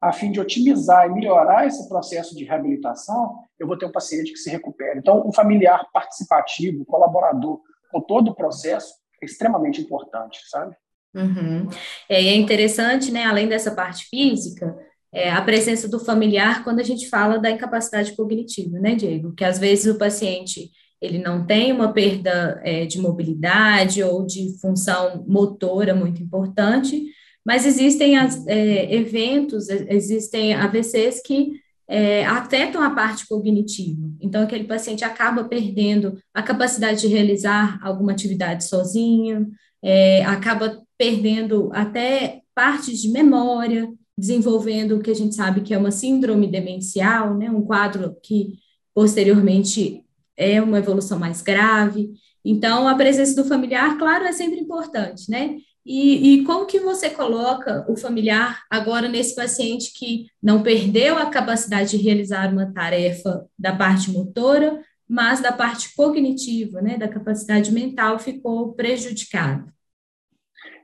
a 0.00 0.12
fim 0.12 0.32
de 0.32 0.40
otimizar 0.40 1.06
e 1.06 1.12
melhorar 1.12 1.64
esse 1.64 1.88
processo 1.88 2.36
de 2.36 2.44
reabilitação, 2.44 3.38
eu 3.56 3.68
vou 3.68 3.78
ter 3.78 3.86
um 3.86 3.92
paciente 3.92 4.32
que 4.32 4.38
se 4.38 4.50
recupere. 4.50 4.98
Então, 4.98 5.24
um 5.24 5.32
familiar 5.32 5.86
participativo, 5.92 6.84
colaborador, 6.84 7.60
com 7.92 8.00
todo 8.00 8.32
o 8.32 8.34
processo 8.34 8.92
é 9.22 9.26
extremamente 9.26 9.80
importante, 9.80 10.40
sabe? 10.48 10.74
Uhum. 11.14 11.68
É, 12.08 12.16
é 12.16 12.34
interessante, 12.34 13.12
né, 13.12 13.24
além 13.26 13.46
dessa 13.46 13.70
parte 13.70 14.06
física, 14.06 14.76
é, 15.12 15.30
a 15.30 15.42
presença 15.42 15.86
do 15.88 16.00
familiar 16.00 16.64
quando 16.64 16.80
a 16.80 16.84
gente 16.84 17.08
fala 17.08 17.38
da 17.38 17.50
incapacidade 17.50 18.16
cognitiva, 18.16 18.78
né, 18.78 18.94
Diego? 18.94 19.34
Que 19.34 19.44
às 19.44 19.58
vezes 19.58 19.92
o 19.92 19.98
paciente 19.98 20.70
ele 21.00 21.18
não 21.18 21.44
tem 21.44 21.72
uma 21.72 21.92
perda 21.92 22.60
é, 22.64 22.86
de 22.86 23.00
mobilidade 23.00 24.02
ou 24.02 24.24
de 24.24 24.56
função 24.60 25.24
motora 25.26 25.94
muito 25.94 26.22
importante, 26.22 27.06
mas 27.44 27.66
existem 27.66 28.16
as, 28.16 28.46
é, 28.46 28.94
eventos, 28.94 29.68
existem 29.68 30.54
AVCs 30.54 31.20
que 31.20 31.60
é, 31.88 32.24
afetam 32.24 32.80
a 32.80 32.90
parte 32.90 33.26
cognitiva. 33.26 34.08
Então, 34.20 34.42
aquele 34.42 34.64
paciente 34.64 35.04
acaba 35.04 35.44
perdendo 35.44 36.16
a 36.32 36.42
capacidade 36.42 37.00
de 37.00 37.08
realizar 37.08 37.78
alguma 37.82 38.12
atividade 38.12 38.64
sozinho, 38.64 39.50
é, 39.82 40.24
acaba 40.24 40.80
perdendo 40.96 41.68
até 41.74 42.42
partes 42.54 43.02
de 43.02 43.10
memória, 43.10 43.88
desenvolvendo 44.16 44.96
o 44.96 45.00
que 45.00 45.10
a 45.10 45.14
gente 45.14 45.34
sabe 45.34 45.62
que 45.62 45.74
é 45.74 45.78
uma 45.78 45.90
síndrome 45.90 46.46
demencial, 46.46 47.36
né, 47.36 47.50
um 47.50 47.62
quadro 47.62 48.16
que 48.22 48.58
posteriormente 48.94 50.04
é 50.36 50.60
uma 50.60 50.78
evolução 50.78 51.18
mais 51.18 51.42
grave. 51.42 52.12
Então, 52.44 52.88
a 52.88 52.94
presença 52.94 53.40
do 53.40 53.48
familiar, 53.48 53.96
claro, 53.98 54.24
é 54.24 54.32
sempre 54.32 54.60
importante, 54.60 55.30
né? 55.30 55.56
E, 55.84 56.34
e, 56.34 56.44
como 56.44 56.66
que 56.66 56.78
você 56.78 57.10
coloca 57.10 57.84
o 57.88 57.96
familiar 57.96 58.62
agora 58.70 59.08
nesse 59.08 59.34
paciente 59.34 59.92
que 59.92 60.26
não 60.40 60.62
perdeu 60.62 61.18
a 61.18 61.26
capacidade 61.26 61.90
de 61.90 61.96
realizar 61.96 62.52
uma 62.52 62.72
tarefa 62.72 63.44
da 63.58 63.74
parte 63.74 64.10
motora, 64.10 64.80
mas 65.08 65.40
da 65.40 65.50
parte 65.50 65.92
cognitiva, 65.96 66.80
né, 66.80 66.96
da 66.96 67.08
capacidade 67.08 67.72
mental 67.72 68.18
ficou 68.18 68.72
prejudicado? 68.74 69.72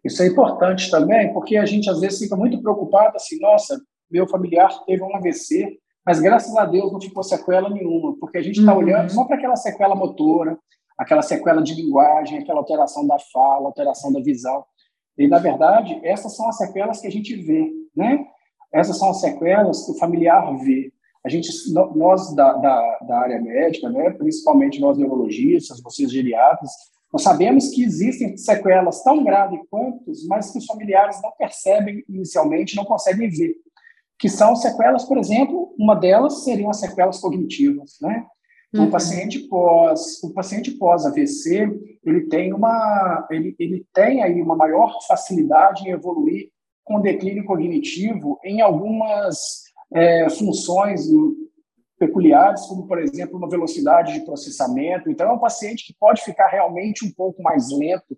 Isso 0.09 0.23
é 0.23 0.27
importante 0.27 0.91
também, 0.91 1.33
porque 1.35 1.57
a 1.59 1.67
gente 1.67 1.89
às 1.91 2.01
vezes 2.01 2.19
fica 2.19 2.35
muito 2.35 2.61
preocupado 2.63 3.17
assim, 3.17 3.39
nossa, 3.41 3.79
meu 4.11 4.27
familiar 4.27 4.71
teve 4.87 5.03
um 5.03 5.15
AVC, 5.15 5.79
mas 6.05 6.19
graças 6.19 6.57
a 6.57 6.65
Deus 6.65 6.91
não 6.91 6.99
ficou 7.01 7.23
sequela 7.23 7.69
nenhuma, 7.69 8.17
porque 8.19 8.39
a 8.39 8.43
gente 8.43 8.61
está 8.61 8.73
uhum. 8.73 8.79
olhando 8.79 9.11
só 9.13 9.25
para 9.25 9.37
aquela 9.37 9.55
sequela 9.55 9.95
motora, 9.95 10.59
aquela 10.97 11.21
sequela 11.21 11.63
de 11.63 11.75
linguagem, 11.75 12.39
aquela 12.39 12.61
alteração 12.61 13.07
da 13.07 13.19
fala, 13.19 13.67
alteração 13.67 14.11
da 14.11 14.21
visão. 14.21 14.65
E, 15.19 15.29
na 15.29 15.39
verdade, 15.39 16.01
essas 16.03 16.35
são 16.35 16.49
as 16.49 16.57
sequelas 16.57 17.01
que 17.01 17.07
a 17.07 17.11
gente 17.11 17.37
vê, 17.37 17.71
né? 17.95 18.25
Essas 18.73 18.99
são 18.99 19.11
as 19.11 19.21
sequelas 19.21 19.85
que 19.85 19.93
o 19.93 19.99
familiar 19.99 20.57
vê. 20.57 20.91
A 21.25 21.29
gente, 21.29 21.51
nós 21.95 22.35
da, 22.35 22.55
da, 22.55 22.99
da 23.07 23.19
área 23.19 23.41
médica, 23.41 23.91
né, 23.91 24.11
principalmente 24.11 24.81
nós 24.81 24.97
neurologistas, 24.97 25.83
vocês 25.83 26.11
geriatras, 26.11 26.71
nós 27.13 27.23
sabemos 27.23 27.71
que 27.71 27.83
existem 27.83 28.37
sequelas 28.37 29.03
tão 29.03 29.25
graves 29.25 29.61
quanto, 29.71 30.05
mas 30.29 30.51
que 30.51 30.59
os 30.59 30.67
familiares 30.67 31.21
não 31.23 31.33
percebem 31.33 32.05
inicialmente, 32.09 32.77
não 32.77 32.85
conseguem 32.85 33.31
ver. 33.31 33.55
Que 34.19 34.29
são 34.29 34.55
sequelas, 34.55 35.05
por 35.05 35.17
exemplo, 35.17 35.75
uma 35.79 35.95
delas 35.95 36.45
seriam 36.45 36.71
as 36.71 36.81
sequelas 36.81 37.19
cognitivas, 37.19 37.97
né? 38.03 38.27
Uhum. 38.75 38.85
O 38.85 38.91
paciente 38.91 39.39
pós, 39.49 40.23
o 40.23 40.35
paciente 40.35 40.73
pós 40.73 41.07
AVC, 41.07 41.71
ele 42.05 42.29
tem 42.29 42.53
uma, 42.53 43.27
ele, 43.31 43.57
ele 43.59 43.87
tem 43.95 44.23
aí 44.23 44.43
uma 44.43 44.55
maior 44.55 44.99
facilidade 45.07 45.89
em 45.89 45.93
evoluir 45.93 46.51
com 46.85 47.01
declínio 47.01 47.45
cognitivo 47.45 48.39
em 48.45 48.61
algumas 48.61 49.63
é, 49.95 50.29
funções 50.29 51.09
peculiares, 51.99 52.67
como 52.67 52.87
por 52.87 52.99
exemplo 52.99 53.37
uma 53.37 53.49
velocidade 53.49 54.13
de 54.13 54.25
processamento. 54.25 55.11
Então 55.11 55.29
é 55.29 55.33
um 55.33 55.39
paciente 55.39 55.87
que 55.87 55.95
pode 55.99 56.23
ficar 56.23 56.49
realmente 56.49 57.05
um 57.05 57.11
pouco 57.11 57.43
mais 57.43 57.71
lento 57.71 58.17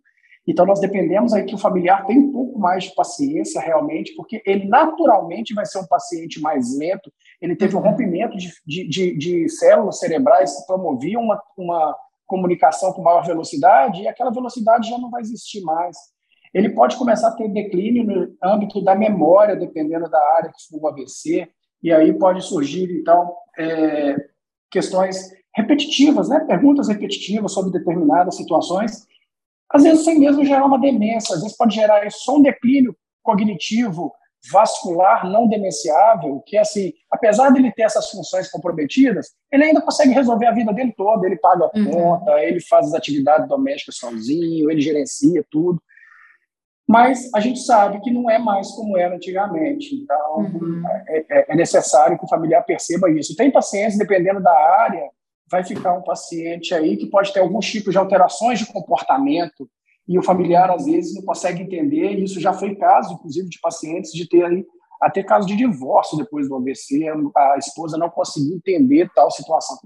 então, 0.50 0.66
nós 0.66 0.80
dependemos 0.80 1.32
aí 1.32 1.44
que 1.44 1.54
o 1.54 1.58
familiar 1.58 2.04
tenha 2.06 2.20
um 2.20 2.32
pouco 2.32 2.58
mais 2.58 2.84
de 2.84 2.94
paciência 2.94 3.60
realmente, 3.60 4.14
porque 4.16 4.42
ele 4.46 4.66
naturalmente 4.66 5.54
vai 5.54 5.66
ser 5.66 5.78
um 5.78 5.86
paciente 5.86 6.40
mais 6.40 6.76
lento. 6.76 7.12
Ele 7.40 7.54
teve 7.54 7.76
um 7.76 7.80
rompimento 7.80 8.36
de, 8.36 8.50
de, 8.66 8.88
de, 8.88 9.16
de 9.16 9.48
células 9.48 9.98
cerebrais 9.98 10.56
que 10.56 10.66
promoviam 10.66 11.22
uma, 11.22 11.40
uma 11.56 11.96
comunicação 12.26 12.92
com 12.92 13.02
maior 13.02 13.24
velocidade, 13.24 14.02
e 14.02 14.08
aquela 14.08 14.32
velocidade 14.32 14.88
já 14.88 14.98
não 14.98 15.10
vai 15.10 15.20
existir 15.20 15.60
mais. 15.60 15.96
Ele 16.52 16.70
pode 16.70 16.96
começar 16.96 17.28
a 17.28 17.36
ter 17.36 17.48
declínio 17.48 18.04
no 18.04 18.36
âmbito 18.42 18.82
da 18.82 18.94
memória, 18.94 19.54
dependendo 19.54 20.10
da 20.10 20.18
área 20.36 20.50
que 20.50 20.66
for 20.68 20.82
o 20.82 20.88
AVC, 20.88 21.48
e 21.82 21.92
aí 21.92 22.12
pode 22.12 22.42
surgir, 22.42 22.90
então, 22.90 23.32
é, 23.60 24.16
questões 24.70 25.30
repetitivas, 25.54 26.28
né? 26.28 26.40
perguntas 26.40 26.88
repetitivas 26.88 27.52
sobre 27.52 27.72
determinadas 27.72 28.36
situações, 28.36 29.06
às 29.72 29.84
vezes, 29.84 30.04
sem 30.04 30.18
mesmo 30.18 30.44
gerar 30.44 30.66
uma 30.66 30.80
demência, 30.80 31.34
às 31.34 31.42
vezes 31.42 31.56
pode 31.56 31.74
gerar 31.74 32.08
só 32.10 32.36
um 32.36 32.42
declínio 32.42 32.96
cognitivo 33.22 34.12
vascular 34.50 35.30
não 35.30 35.46
demenciável, 35.46 36.42
que 36.46 36.56
assim, 36.56 36.92
apesar 37.10 37.50
dele 37.50 37.70
ter 37.72 37.82
essas 37.82 38.08
funções 38.10 38.50
comprometidas, 38.50 39.32
ele 39.52 39.64
ainda 39.64 39.82
consegue 39.82 40.12
resolver 40.12 40.46
a 40.46 40.52
vida 40.52 40.72
dele 40.72 40.94
toda, 40.96 41.26
ele 41.26 41.36
paga 41.36 41.66
a 41.66 41.78
uhum. 41.78 41.90
conta, 41.90 42.42
ele 42.42 42.60
faz 42.60 42.86
as 42.86 42.94
atividades 42.94 43.46
domésticas 43.48 43.96
sozinho, 43.96 44.70
ele 44.70 44.80
gerencia 44.80 45.44
tudo. 45.50 45.80
Mas 46.90 47.32
a 47.32 47.38
gente 47.38 47.60
sabe 47.60 48.00
que 48.00 48.10
não 48.10 48.28
é 48.28 48.36
mais 48.36 48.72
como 48.72 48.98
era 48.98 49.14
antigamente. 49.14 49.94
Então, 49.94 50.38
uhum. 50.38 50.82
é, 51.06 51.24
é, 51.30 51.46
é 51.50 51.54
necessário 51.54 52.18
que 52.18 52.24
o 52.24 52.28
familiar 52.28 52.64
perceba 52.64 53.08
isso. 53.08 53.36
Tem 53.36 53.48
pacientes, 53.48 53.96
dependendo 53.96 54.42
da 54.42 54.52
área, 54.52 55.08
vai 55.48 55.62
ficar 55.62 55.92
um 55.92 56.02
paciente 56.02 56.74
aí 56.74 56.96
que 56.96 57.06
pode 57.06 57.32
ter 57.32 57.38
alguns 57.38 57.70
tipos 57.70 57.92
de 57.92 57.98
alterações 57.98 58.58
de 58.58 58.66
comportamento 58.66 59.70
e 60.08 60.18
o 60.18 60.22
familiar, 60.24 60.68
às 60.68 60.84
vezes, 60.84 61.14
não 61.14 61.22
consegue 61.22 61.62
entender. 61.62 62.14
E 62.14 62.24
isso 62.24 62.40
já 62.40 62.52
foi 62.52 62.74
caso, 62.74 63.14
inclusive, 63.14 63.48
de 63.48 63.60
pacientes 63.60 64.10
de 64.10 64.28
ter 64.28 64.44
aí, 64.44 64.66
até 65.00 65.22
caso 65.22 65.46
de 65.46 65.54
divórcio 65.54 66.18
depois 66.18 66.48
do 66.48 66.56
AVC, 66.56 67.04
a 67.36 67.56
esposa 67.56 67.96
não 67.96 68.10
conseguir 68.10 68.52
entender 68.52 69.08
tal 69.14 69.30
situação. 69.30 69.78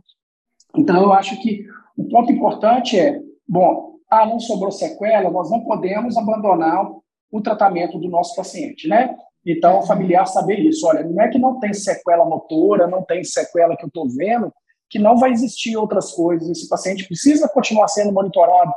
Então, 0.75 1.03
eu 1.03 1.13
acho 1.13 1.39
que 1.43 1.67
o 1.99 2.09
ponto 2.09 2.33
importante 2.33 2.99
é, 2.99 3.21
bom, 3.47 3.94
ah, 4.23 4.27
não 4.27 4.39
sobrou 4.39 4.71
sequela, 4.71 5.31
nós 5.31 5.51
não 5.51 5.61
podemos 5.65 6.17
abandonar 6.17 6.87
o 7.31 7.41
tratamento 7.41 7.99
do 7.99 8.09
nosso 8.09 8.35
paciente, 8.37 8.87
né? 8.89 9.17
Então, 9.47 9.81
o 9.81 9.87
familiar 9.87 10.27
saber 10.27 10.59
isso, 10.61 10.87
olha, 10.87 11.03
não 11.03 11.23
é 11.23 11.29
que 11.29 11.39
não 11.39 11.59
tem 11.59 11.75
sequela 11.75 12.25
motora, 12.25 12.87
não 12.87 13.03
tem 13.03 13.23
sequela 13.23 13.77
que 13.77 13.85
eu 13.85 13.89
estou 13.89 14.09
vendo, 14.09 14.53
que 14.89 14.99
não 14.99 15.19
vai 15.19 15.33
existir 15.33 15.77
outras 15.77 16.13
coisas. 16.13 16.49
Esse 16.49 16.69
paciente 16.69 17.07
precisa 17.07 17.49
continuar 17.49 17.89
sendo 17.89 18.13
monitorado 18.13 18.73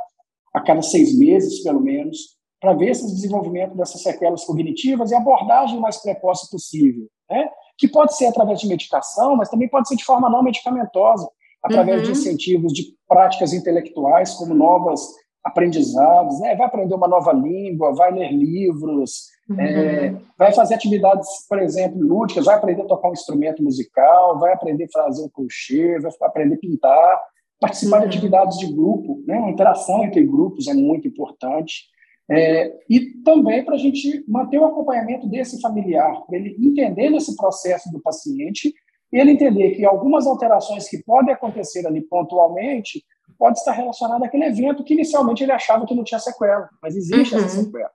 a 0.52 0.60
cada 0.60 0.82
seis 0.82 1.16
meses, 1.16 1.62
pelo 1.62 1.80
menos, 1.80 2.36
para 2.60 2.74
ver 2.74 2.90
esse 2.90 3.06
desenvolvimento 3.06 3.76
dessas 3.76 4.02
sequelas 4.02 4.44
cognitivas 4.44 5.10
e 5.10 5.14
abordagem 5.14 5.80
mais 5.80 5.96
precoce 5.98 6.50
possível, 6.50 7.06
né? 7.30 7.48
que 7.78 7.86
pode 7.86 8.16
ser 8.16 8.26
através 8.26 8.60
de 8.60 8.66
medicação, 8.66 9.36
mas 9.36 9.48
também 9.48 9.68
pode 9.68 9.88
ser 9.88 9.94
de 9.94 10.04
forma 10.04 10.28
não 10.28 10.42
medicamentosa. 10.42 11.28
através 11.62 12.00
uhum. 12.00 12.04
de 12.06 12.12
incentivos 12.12 12.72
de 12.72 12.94
práticas 13.08 13.52
intelectuais, 13.52 14.34
como 14.34 14.54
novas 14.54 15.00
aprendizados, 15.48 16.40
né? 16.40 16.54
vai 16.54 16.66
aprender 16.66 16.94
uma 16.94 17.08
nova 17.08 17.32
língua, 17.32 17.94
vai 17.94 18.12
ler 18.12 18.32
livros, 18.32 19.28
uhum. 19.48 19.60
é, 19.60 20.16
vai 20.38 20.52
fazer 20.52 20.74
atividades, 20.74 21.28
por 21.48 21.60
exemplo, 21.60 22.00
lúdicas, 22.00 22.44
vai 22.44 22.56
aprender 22.56 22.82
a 22.82 22.86
tocar 22.86 23.08
um 23.08 23.12
instrumento 23.12 23.62
musical, 23.62 24.38
vai 24.38 24.52
aprender 24.52 24.84
a 24.84 25.02
fazer 25.02 25.22
um 25.22 25.28
crochê, 25.28 25.98
vai 26.00 26.12
aprender 26.22 26.54
a 26.54 26.58
pintar, 26.58 27.20
participar 27.60 27.96
uhum. 27.96 28.08
de 28.08 28.16
atividades 28.16 28.58
de 28.58 28.72
grupo, 28.72 29.22
né? 29.26 29.38
a 29.38 29.50
interação 29.50 30.04
entre 30.04 30.24
grupos 30.24 30.68
é 30.68 30.74
muito 30.74 31.08
importante. 31.08 31.84
É, 32.30 32.72
e 32.90 33.00
também 33.24 33.64
para 33.64 33.74
a 33.74 33.78
gente 33.78 34.22
manter 34.28 34.58
o 34.58 34.66
acompanhamento 34.66 35.26
desse 35.26 35.60
familiar, 35.62 36.26
para 36.26 36.36
ele 36.36 36.56
entender 36.60 37.10
esse 37.14 37.34
processo 37.36 37.90
do 37.90 38.00
paciente 38.00 38.72
ele 39.12 39.32
entender 39.32 39.70
que 39.70 39.84
algumas 39.84 40.26
alterações 40.26 40.88
que 40.88 41.02
podem 41.02 41.32
acontecer 41.32 41.86
ali 41.86 42.02
pontualmente 42.02 43.02
pode 43.38 43.58
estar 43.58 43.72
relacionada 43.72 44.26
àquele 44.26 44.44
evento 44.44 44.82
que 44.82 44.94
inicialmente 44.94 45.42
ele 45.42 45.52
achava 45.52 45.86
que 45.86 45.94
não 45.94 46.04
tinha 46.04 46.18
sequela, 46.18 46.68
mas 46.82 46.96
existe 46.96 47.34
uhum. 47.34 47.44
essa 47.44 47.62
sequela. 47.62 47.90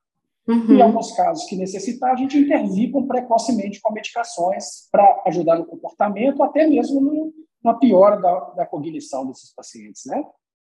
Uhum. 0.48 0.66
E 0.70 0.74
em 0.74 0.82
alguns 0.82 1.12
casos 1.14 1.46
que 1.46 1.56
necessitar, 1.56 2.12
a 2.12 2.16
gente 2.16 2.38
intervir 2.38 2.92
com 2.92 3.08
precocemente 3.08 3.80
com 3.82 3.94
medicações 3.94 4.90
para 4.92 5.24
ajudar 5.28 5.58
no 5.58 5.66
comportamento, 5.66 6.44
até 6.44 6.68
mesmo 6.68 7.00
no, 7.00 7.34
na 7.64 7.74
piora 7.74 8.20
da, 8.22 8.40
da 8.52 8.66
cognição 8.66 9.26
desses 9.28 9.54
pacientes, 9.54 10.04
né? 10.06 10.24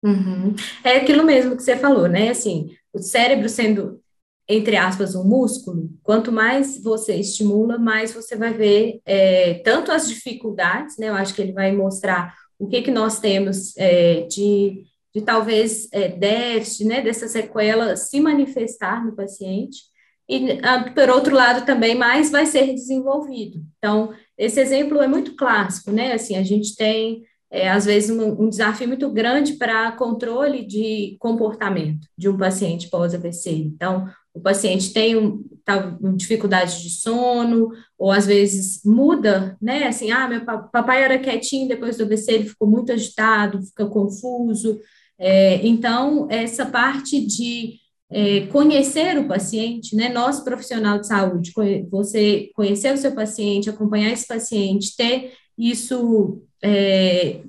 Uhum. 0.03 0.53
É 0.83 0.97
aquilo 0.97 1.23
mesmo 1.23 1.55
que 1.55 1.63
você 1.63 1.77
falou, 1.77 2.07
né? 2.07 2.29
Assim, 2.29 2.69
o 2.93 2.99
cérebro 2.99 3.49
sendo, 3.49 3.99
entre 4.47 4.75
aspas, 4.75 5.15
um 5.15 5.23
músculo, 5.23 5.89
quanto 6.03 6.31
mais 6.31 6.81
você 6.83 7.15
estimula, 7.15 7.79
mais 7.79 8.13
você 8.13 8.35
vai 8.35 8.53
ver 8.53 9.01
é, 9.05 9.55
tanto 9.65 9.91
as 9.91 10.07
dificuldades, 10.07 10.97
né? 10.97 11.09
Eu 11.09 11.15
acho 11.15 11.33
que 11.33 11.41
ele 11.41 11.53
vai 11.53 11.71
mostrar 11.71 12.35
o 12.59 12.67
que, 12.67 12.81
que 12.81 12.91
nós 12.91 13.19
temos 13.19 13.75
é, 13.77 14.21
de, 14.21 14.83
de 15.13 15.21
talvez 15.21 15.87
é, 15.91 16.09
déficit, 16.09 16.85
né, 16.85 17.01
dessa 17.01 17.27
sequela 17.27 17.95
se 17.95 18.19
manifestar 18.19 19.05
no 19.05 19.15
paciente, 19.15 19.93
e, 20.29 20.59
ah, 20.63 20.91
por 20.93 21.09
outro 21.09 21.35
lado, 21.35 21.65
também 21.65 21.95
mais 21.95 22.31
vai 22.31 22.45
ser 22.45 22.73
desenvolvido. 22.73 23.61
Então, 23.77 24.13
esse 24.37 24.59
exemplo 24.59 25.01
é 25.01 25.07
muito 25.07 25.35
clássico, 25.35 25.91
né, 25.91 26.13
assim, 26.13 26.35
a 26.35 26.43
gente 26.43 26.75
tem, 26.75 27.23
é, 27.51 27.69
às 27.69 27.85
vezes, 27.85 28.09
um, 28.09 28.43
um 28.43 28.49
desafio 28.49 28.87
muito 28.87 29.09
grande 29.09 29.53
para 29.53 29.91
controle 29.91 30.65
de 30.65 31.17
comportamento 31.19 32.07
de 32.17 32.29
um 32.29 32.37
paciente 32.37 32.89
pós-AVC. 32.89 33.51
Então, 33.51 34.07
o 34.33 34.41
paciente 34.41 34.91
tem 34.91 35.15
um, 35.15 35.43
tá, 35.63 35.97
dificuldade 36.15 36.81
de 36.81 36.89
sono, 36.89 37.71
ou 37.97 38.11
às 38.11 38.25
vezes 38.25 38.81
muda, 38.83 39.57
né? 39.61 39.87
Assim, 39.87 40.11
ah, 40.11 40.27
meu 40.27 40.43
papai 40.43 41.03
era 41.03 41.19
quietinho, 41.19 41.67
depois 41.67 41.97
do 41.97 42.03
AVC 42.03 42.31
ele 42.31 42.49
ficou 42.49 42.67
muito 42.67 42.91
agitado, 42.91 43.61
fica 43.61 43.85
confuso. 43.85 44.79
É, 45.19 45.65
então, 45.65 46.27
essa 46.29 46.65
parte 46.65 47.23
de 47.25 47.75
é, 48.09 48.47
conhecer 48.47 49.17
o 49.17 49.27
paciente, 49.27 49.95
né? 49.95 50.09
Nós, 50.09 50.39
profissional 50.39 50.99
de 50.99 51.07
saúde, 51.07 51.53
você 51.89 52.49
conhecer 52.55 52.93
o 52.93 52.97
seu 52.97 53.13
paciente, 53.13 53.69
acompanhar 53.69 54.11
esse 54.11 54.27
paciente, 54.27 54.95
ter 54.95 55.33
isso 55.57 56.41
é, 56.61 57.41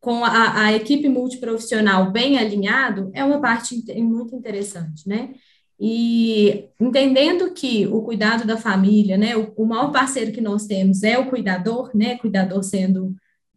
com 0.00 0.24
a, 0.24 0.64
a, 0.64 0.72
equipe 0.72 1.08
multiprofissional 1.08 2.10
bem 2.10 2.38
alinhado, 2.38 3.10
é 3.14 3.24
uma 3.24 3.40
parte 3.40 3.84
muito 4.02 4.34
interessante, 4.34 5.08
né? 5.08 5.34
E 5.80 6.68
entendendo 6.80 7.52
que 7.52 7.86
o 7.86 8.02
cuidado 8.02 8.46
da 8.46 8.56
família, 8.56 9.16
né, 9.16 9.36
o, 9.36 9.52
o 9.56 9.66
maior 9.66 9.90
parceiro 9.90 10.32
que 10.32 10.40
nós 10.40 10.66
temos 10.66 11.02
é 11.02 11.18
o 11.18 11.28
cuidador, 11.28 11.90
né, 11.94 12.16
cuidador 12.18 12.62
sendo 12.62 13.14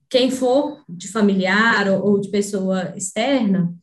quem 0.09 0.31
for 0.31 0.83
de 0.87 1.07
familiar 1.07 1.87
ou, 1.89 2.11
ou 2.11 2.21
de 2.21 2.29
pessoa 2.29 2.93
externa, 2.95 3.73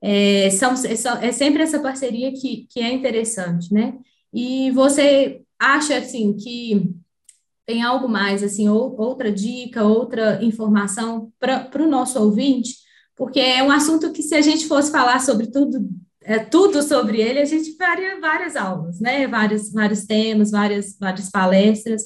é, 0.00 0.50
são, 0.50 0.74
é, 0.74 1.28
é 1.28 1.32
sempre 1.32 1.62
essa 1.62 1.80
parceria 1.80 2.32
que, 2.32 2.66
que 2.70 2.80
é 2.80 2.92
interessante, 2.92 3.72
né? 3.72 3.94
E 4.32 4.70
você 4.72 5.42
acha, 5.58 5.96
assim, 5.96 6.36
que 6.36 6.94
tem 7.64 7.82
algo 7.82 8.08
mais, 8.08 8.42
assim, 8.42 8.68
ou, 8.68 8.94
outra 9.00 9.32
dica, 9.32 9.84
outra 9.84 10.42
informação 10.44 11.32
para 11.38 11.82
o 11.82 11.88
nosso 11.88 12.20
ouvinte? 12.20 12.76
Porque 13.16 13.40
é 13.40 13.62
um 13.62 13.70
assunto 13.70 14.12
que, 14.12 14.22
se 14.22 14.34
a 14.34 14.42
gente 14.42 14.66
fosse 14.66 14.92
falar 14.92 15.20
sobre 15.20 15.46
tudo 15.48 15.88
é, 16.26 16.40
tudo 16.40 16.82
sobre 16.82 17.20
ele, 17.20 17.38
a 17.38 17.44
gente 17.44 17.76
faria 17.76 18.20
várias 18.20 18.56
aulas, 18.56 19.00
né? 19.00 19.28
Vários, 19.28 19.72
vários 19.72 20.04
temas, 20.04 20.50
várias, 20.50 20.96
várias 20.98 21.30
palestras, 21.30 22.02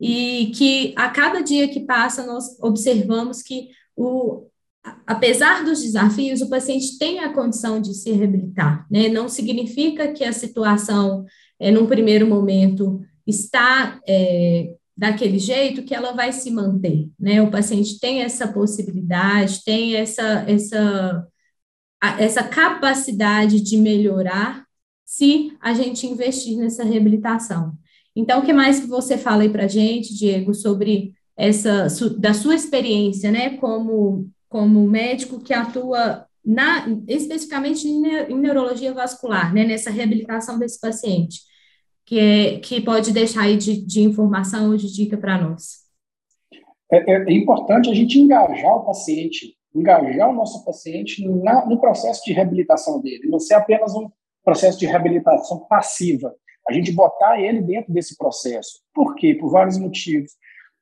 e 0.00 0.52
que 0.54 0.94
a 0.96 1.08
cada 1.08 1.40
dia 1.40 1.66
que 1.68 1.80
passa 1.80 2.24
nós 2.24 2.56
observamos 2.60 3.42
que 3.42 3.70
o, 3.96 4.46
apesar 5.04 5.64
dos 5.64 5.82
desafios, 5.82 6.40
o 6.40 6.48
paciente 6.48 6.96
tem 6.98 7.18
a 7.18 7.32
condição 7.32 7.80
de 7.80 7.94
se 7.94 8.12
reabilitar, 8.12 8.86
né? 8.88 9.08
Não 9.08 9.28
significa 9.28 10.12
que 10.12 10.22
a 10.22 10.32
situação, 10.32 11.24
é, 11.58 11.72
num 11.72 11.86
primeiro 11.86 12.28
momento, 12.28 13.00
está 13.26 14.00
é, 14.06 14.72
daquele 14.96 15.40
jeito 15.40 15.82
que 15.82 15.94
ela 15.94 16.12
vai 16.12 16.32
se 16.32 16.48
manter, 16.48 17.08
né? 17.18 17.42
O 17.42 17.50
paciente 17.50 17.98
tem 17.98 18.22
essa 18.22 18.46
possibilidade, 18.46 19.64
tem 19.64 19.96
essa, 19.96 20.44
essa 20.46 21.26
essa 22.18 22.42
capacidade 22.42 23.60
de 23.60 23.76
melhorar 23.76 24.64
se 25.04 25.56
a 25.60 25.72
gente 25.74 26.06
investir 26.06 26.56
nessa 26.56 26.84
reabilitação. 26.84 27.72
Então, 28.16 28.40
o 28.40 28.44
que 28.44 28.52
mais 28.52 28.80
que 28.80 28.86
você 28.86 29.18
fala 29.18 29.42
aí 29.42 29.48
para 29.48 29.66
gente, 29.66 30.14
Diego, 30.14 30.54
sobre 30.54 31.14
essa 31.36 31.88
da 32.18 32.32
sua 32.32 32.54
experiência, 32.54 33.30
né, 33.30 33.56
como 33.56 34.30
como 34.48 34.86
médico 34.86 35.40
que 35.40 35.52
atua 35.52 36.26
na, 36.44 36.86
especificamente 37.08 37.88
em 37.88 38.38
neurologia 38.38 38.94
vascular, 38.94 39.52
né, 39.52 39.64
nessa 39.64 39.90
reabilitação 39.90 40.60
desse 40.60 40.80
paciente, 40.80 41.40
que, 42.04 42.18
é, 42.18 42.58
que 42.60 42.80
pode 42.80 43.12
deixar 43.12 43.42
aí 43.42 43.56
de, 43.56 43.84
de 43.84 44.02
informação 44.02 44.70
ou 44.70 44.76
de 44.76 44.92
dica 44.92 45.16
para 45.16 45.40
nós? 45.40 45.84
É, 46.92 46.98
é, 46.98 47.32
importante 47.32 47.90
a 47.90 47.94
gente 47.94 48.18
engajar 48.18 48.76
o 48.76 48.84
paciente 48.84 49.56
engajar 49.74 50.30
o 50.30 50.34
nosso 50.34 50.64
paciente 50.64 51.26
na, 51.26 51.66
no 51.66 51.80
processo 51.80 52.22
de 52.24 52.32
reabilitação 52.32 53.00
dele, 53.00 53.28
não 53.28 53.40
ser 53.40 53.54
apenas 53.54 53.94
um 53.94 54.08
processo 54.44 54.78
de 54.78 54.86
reabilitação 54.86 55.66
passiva. 55.68 56.34
A 56.68 56.72
gente 56.72 56.92
botar 56.92 57.40
ele 57.40 57.60
dentro 57.60 57.92
desse 57.92 58.16
processo. 58.16 58.80
Por 58.94 59.14
quê? 59.14 59.34
Por 59.34 59.50
vários 59.50 59.76
motivos. 59.78 60.32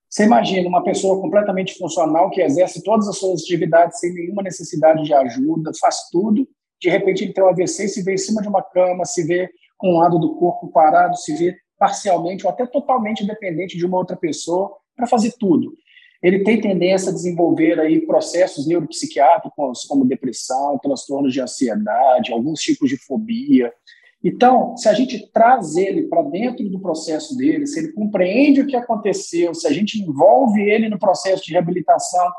Você 0.09 0.25
imagina 0.25 0.69
uma 0.69 0.85
pessoa 0.85 1.21
completamente 1.21 1.77
funcional 1.79 2.31
que 2.31 2.43
exerce 2.43 2.83
todas 2.83 3.09
as 3.09 3.17
suas 3.17 3.41
atividades 3.41 3.99
sem 3.99 4.13
nenhuma 4.13 4.43
necessidade 4.43 5.03
de 5.03 5.15
ajuda, 5.15 5.71
faz 5.81 6.11
tudo, 6.11 6.47
de 6.81 6.91
repente 6.91 7.25
ele 7.25 7.33
tem 7.33 7.43
um 7.43 7.49
AVC 7.49 7.85
e 7.85 7.89
se 7.89 8.03
vê 8.03 8.15
em 8.15 8.19
cima 8.19 8.43
de 8.43 8.49
uma 8.49 8.63
cama, 8.63 9.07
se 9.07 9.25
vê 9.25 9.49
com 9.79 9.95
um 9.95 9.99
lado 9.99 10.19
do 10.19 10.35
corpo 10.35 10.69
parado, 10.69 11.17
se 11.17 11.35
vê 11.35 11.57
parcialmente 11.79 12.45
ou 12.45 12.53
até 12.53 12.67
totalmente 12.67 13.27
dependente 13.27 13.79
de 13.79 13.87
uma 13.87 13.97
outra 13.97 14.17
pessoa 14.17 14.77
para 14.95 15.07
fazer 15.07 15.33
tudo 15.39 15.73
ele 16.23 16.45
tem 16.45 16.61
tendência 16.61 17.11
a 17.11 17.15
desenvolver 17.15 17.81
aí 17.81 18.07
processos 18.07 18.67
neuropsiquiátricos 18.67 19.83
como 19.89 20.07
depressão, 20.07 20.79
transtornos 20.79 21.33
de 21.33 21.41
ansiedade, 21.41 22.33
alguns 22.33 22.61
tipos 22.61 22.89
de 22.89 22.97
fobia. 22.97 23.73
Então, 24.23 24.77
se 24.77 24.89
a 24.89 24.95
gente 24.95 25.31
traz 25.33 25.77
ele 25.77 26.05
para 26.05 26.23
dentro 26.23 26.69
do 26.69 26.81
processo 26.81 27.37
dele, 27.37 27.67
se 27.67 27.81
ele 27.81 27.93
compreende 27.93 28.61
o 28.61 28.67
que 28.67 28.77
aconteceu, 28.77 29.53
se 29.53 29.67
a 29.67 29.73
gente 29.73 30.01
envolve 30.01 30.63
ele 30.63 30.89
no 30.89 30.99
processo 30.99 31.45
de 31.45 31.53
reabilitação 31.53 32.31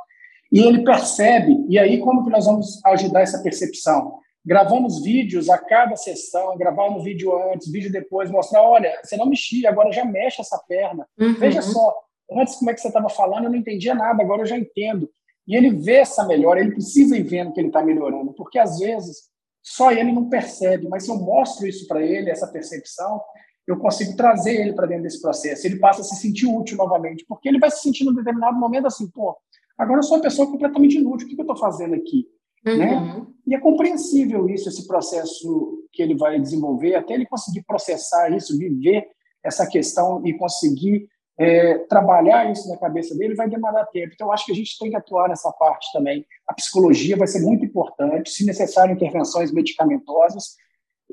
e 0.50 0.62
ele 0.62 0.84
percebe, 0.86 1.66
e 1.68 1.78
aí 1.78 2.00
como 2.00 2.24
que 2.24 2.30
nós 2.30 2.46
vamos 2.46 2.80
ajudar 2.86 3.22
essa 3.22 3.44
percepção? 3.44 4.18
Gravamos 4.46 5.04
vídeos 5.04 5.50
a 5.50 5.58
cada 5.58 5.98
sessão, 5.98 6.58
gravamos 6.58 7.04
vídeo 7.04 7.36
antes, 7.52 7.70
vídeo 7.70 7.92
depois, 7.92 8.32
mostrar, 8.32 8.62
olha, 8.62 8.94
você 9.04 9.18
não 9.18 9.26
mexia, 9.26 9.70
agora 9.70 9.92
já 9.92 10.06
mexe 10.06 10.40
essa 10.40 10.58
perna. 10.68 11.06
Uhum. 11.20 11.34
Veja 11.34 11.62
só, 11.62 11.94
Antes, 12.32 12.56
como 12.56 12.72
é 12.72 12.74
que 12.74 12.82
você 12.82 12.88
estava 12.88 13.10
falando, 13.10 13.46
eu 13.46 13.52
não 13.52 13.58
entendia 13.58 13.94
nada, 13.94 14.22
agora 14.24 14.42
eu 14.42 14.46
já 14.46 14.58
entendo. 14.58 15.10
E 15.48 15.56
ele 15.56 15.70
vê 15.72 15.96
essa 15.96 16.26
melhora, 16.26 16.60
ele 16.60 16.72
precisa 16.72 17.18
ir 17.18 17.24
vendo 17.24 17.52
que 17.52 17.60
ele 17.60 17.68
está 17.68 17.84
melhorando, 17.84 18.34
porque 18.34 18.58
às 18.58 18.80
vezes 18.80 19.30
só 19.62 19.92
ele 19.92 20.12
não 20.12 20.30
percebe, 20.30 20.88
mas 20.90 21.04
se 21.06 21.12
eu 21.12 21.18
mostro 21.18 21.68
isso 21.68 21.88
para 21.88 22.02
ele, 22.02 22.30
essa 22.30 22.48
percepção, 22.48 23.22
eu 23.66 23.78
consigo 23.78 24.16
trazer 24.16 24.60
ele 24.60 24.74
para 24.74 24.88
dentro 24.88 25.04
desse 25.04 25.22
processo. 25.22 25.66
Ele 25.66 25.80
passa 25.80 26.02
a 26.02 26.04
se 26.04 26.16
sentir 26.18 26.48
útil 26.48 26.78
novamente, 26.78 27.26
porque 27.28 27.48
ele 27.48 27.60
vai 27.60 27.72
se 27.72 27.82
sentir 27.82 28.04
num 28.04 28.14
determinado 28.14 28.58
momento 28.58 28.88
assim, 28.88 29.10
pô, 29.10 29.36
agora 29.78 30.00
eu 30.00 30.04
sou 30.04 30.18
uma 30.18 30.24
pessoa 30.24 30.50
completamente 30.50 30.98
inútil, 30.98 31.28
o 31.28 31.30
que 31.30 31.40
eu 31.40 31.44
estou 31.44 31.58
fazendo 31.58 31.96
aqui? 31.96 32.28
Uhum. 32.66 32.78
Né? 32.78 33.28
E 33.48 33.56
é 33.56 33.60
compreensível 33.60 34.50
isso, 34.50 34.68
esse 34.70 34.88
processo 34.88 35.82
que 35.92 36.02
ele 36.02 36.16
vai 36.16 36.40
desenvolver, 36.40 36.96
até 36.96 37.14
ele 37.14 37.26
conseguir 37.26 37.64
processar 37.64 38.30
isso, 38.36 38.58
viver 38.58 39.08
essa 39.44 39.68
questão 39.68 40.26
e 40.26 40.34
conseguir 40.38 41.08
é, 41.38 41.80
trabalhar 41.90 42.52
isso 42.52 42.70
na 42.70 42.78
cabeça 42.78 43.16
dele 43.16 43.36
vai 43.36 43.50
demandar 43.50 43.86
tempo. 43.88 44.12
Então, 44.14 44.32
acho 44.32 44.46
que 44.46 44.52
a 44.52 44.56
gente 44.56 44.78
tem 44.78 44.90
que 44.90 44.96
atuar 44.96 45.30
nessa 45.30 45.52
parte 45.52 45.92
também. 45.92 46.26
A 46.48 46.54
psicologia 46.54 47.18
vai 47.18 47.28
ser 47.28 47.42
muito 47.42 47.66
importante, 47.66 48.30
se 48.30 48.46
necessário, 48.46 48.94
intervenções 48.94 49.52
medicamentosas, 49.52 50.56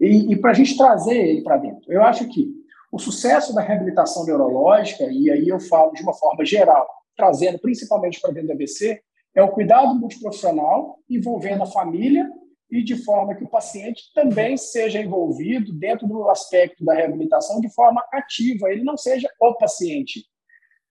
e, 0.00 0.32
e 0.32 0.36
para 0.36 0.50
a 0.50 0.54
gente 0.54 0.76
trazer 0.76 1.16
ele 1.16 1.42
para 1.42 1.56
dentro. 1.56 1.92
Eu 1.92 2.02
acho 2.02 2.28
que 2.28 2.48
o 2.92 2.98
sucesso 2.98 3.54
da 3.54 3.62
reabilitação 3.62 4.24
neurológica, 4.24 5.04
e 5.04 5.30
aí 5.30 5.48
eu 5.48 5.60
falo 5.60 5.92
de 5.92 6.02
uma 6.02 6.14
forma 6.14 6.44
geral, 6.44 6.88
trazendo 7.16 7.58
principalmente 7.58 8.20
para 8.20 8.32
dentro 8.32 8.48
do 8.48 8.52
ABC, 8.52 9.00
é 9.34 9.42
o 9.42 9.50
cuidado 9.50 9.94
multiprofissional 9.94 10.98
envolvendo 11.08 11.62
a 11.62 11.66
família 11.66 12.28
e 12.70 12.82
de 12.82 12.96
forma 12.96 13.34
que 13.34 13.44
o 13.44 13.48
paciente 13.48 14.12
também 14.14 14.56
seja 14.56 15.00
envolvido 15.00 15.72
dentro 15.72 16.06
do 16.06 16.28
aspecto 16.28 16.84
da 16.84 16.94
reabilitação 16.94 17.60
de 17.60 17.72
forma 17.74 18.02
ativa, 18.12 18.70
ele 18.70 18.84
não 18.84 18.96
seja 18.96 19.28
o 19.40 19.54
paciente 19.54 20.24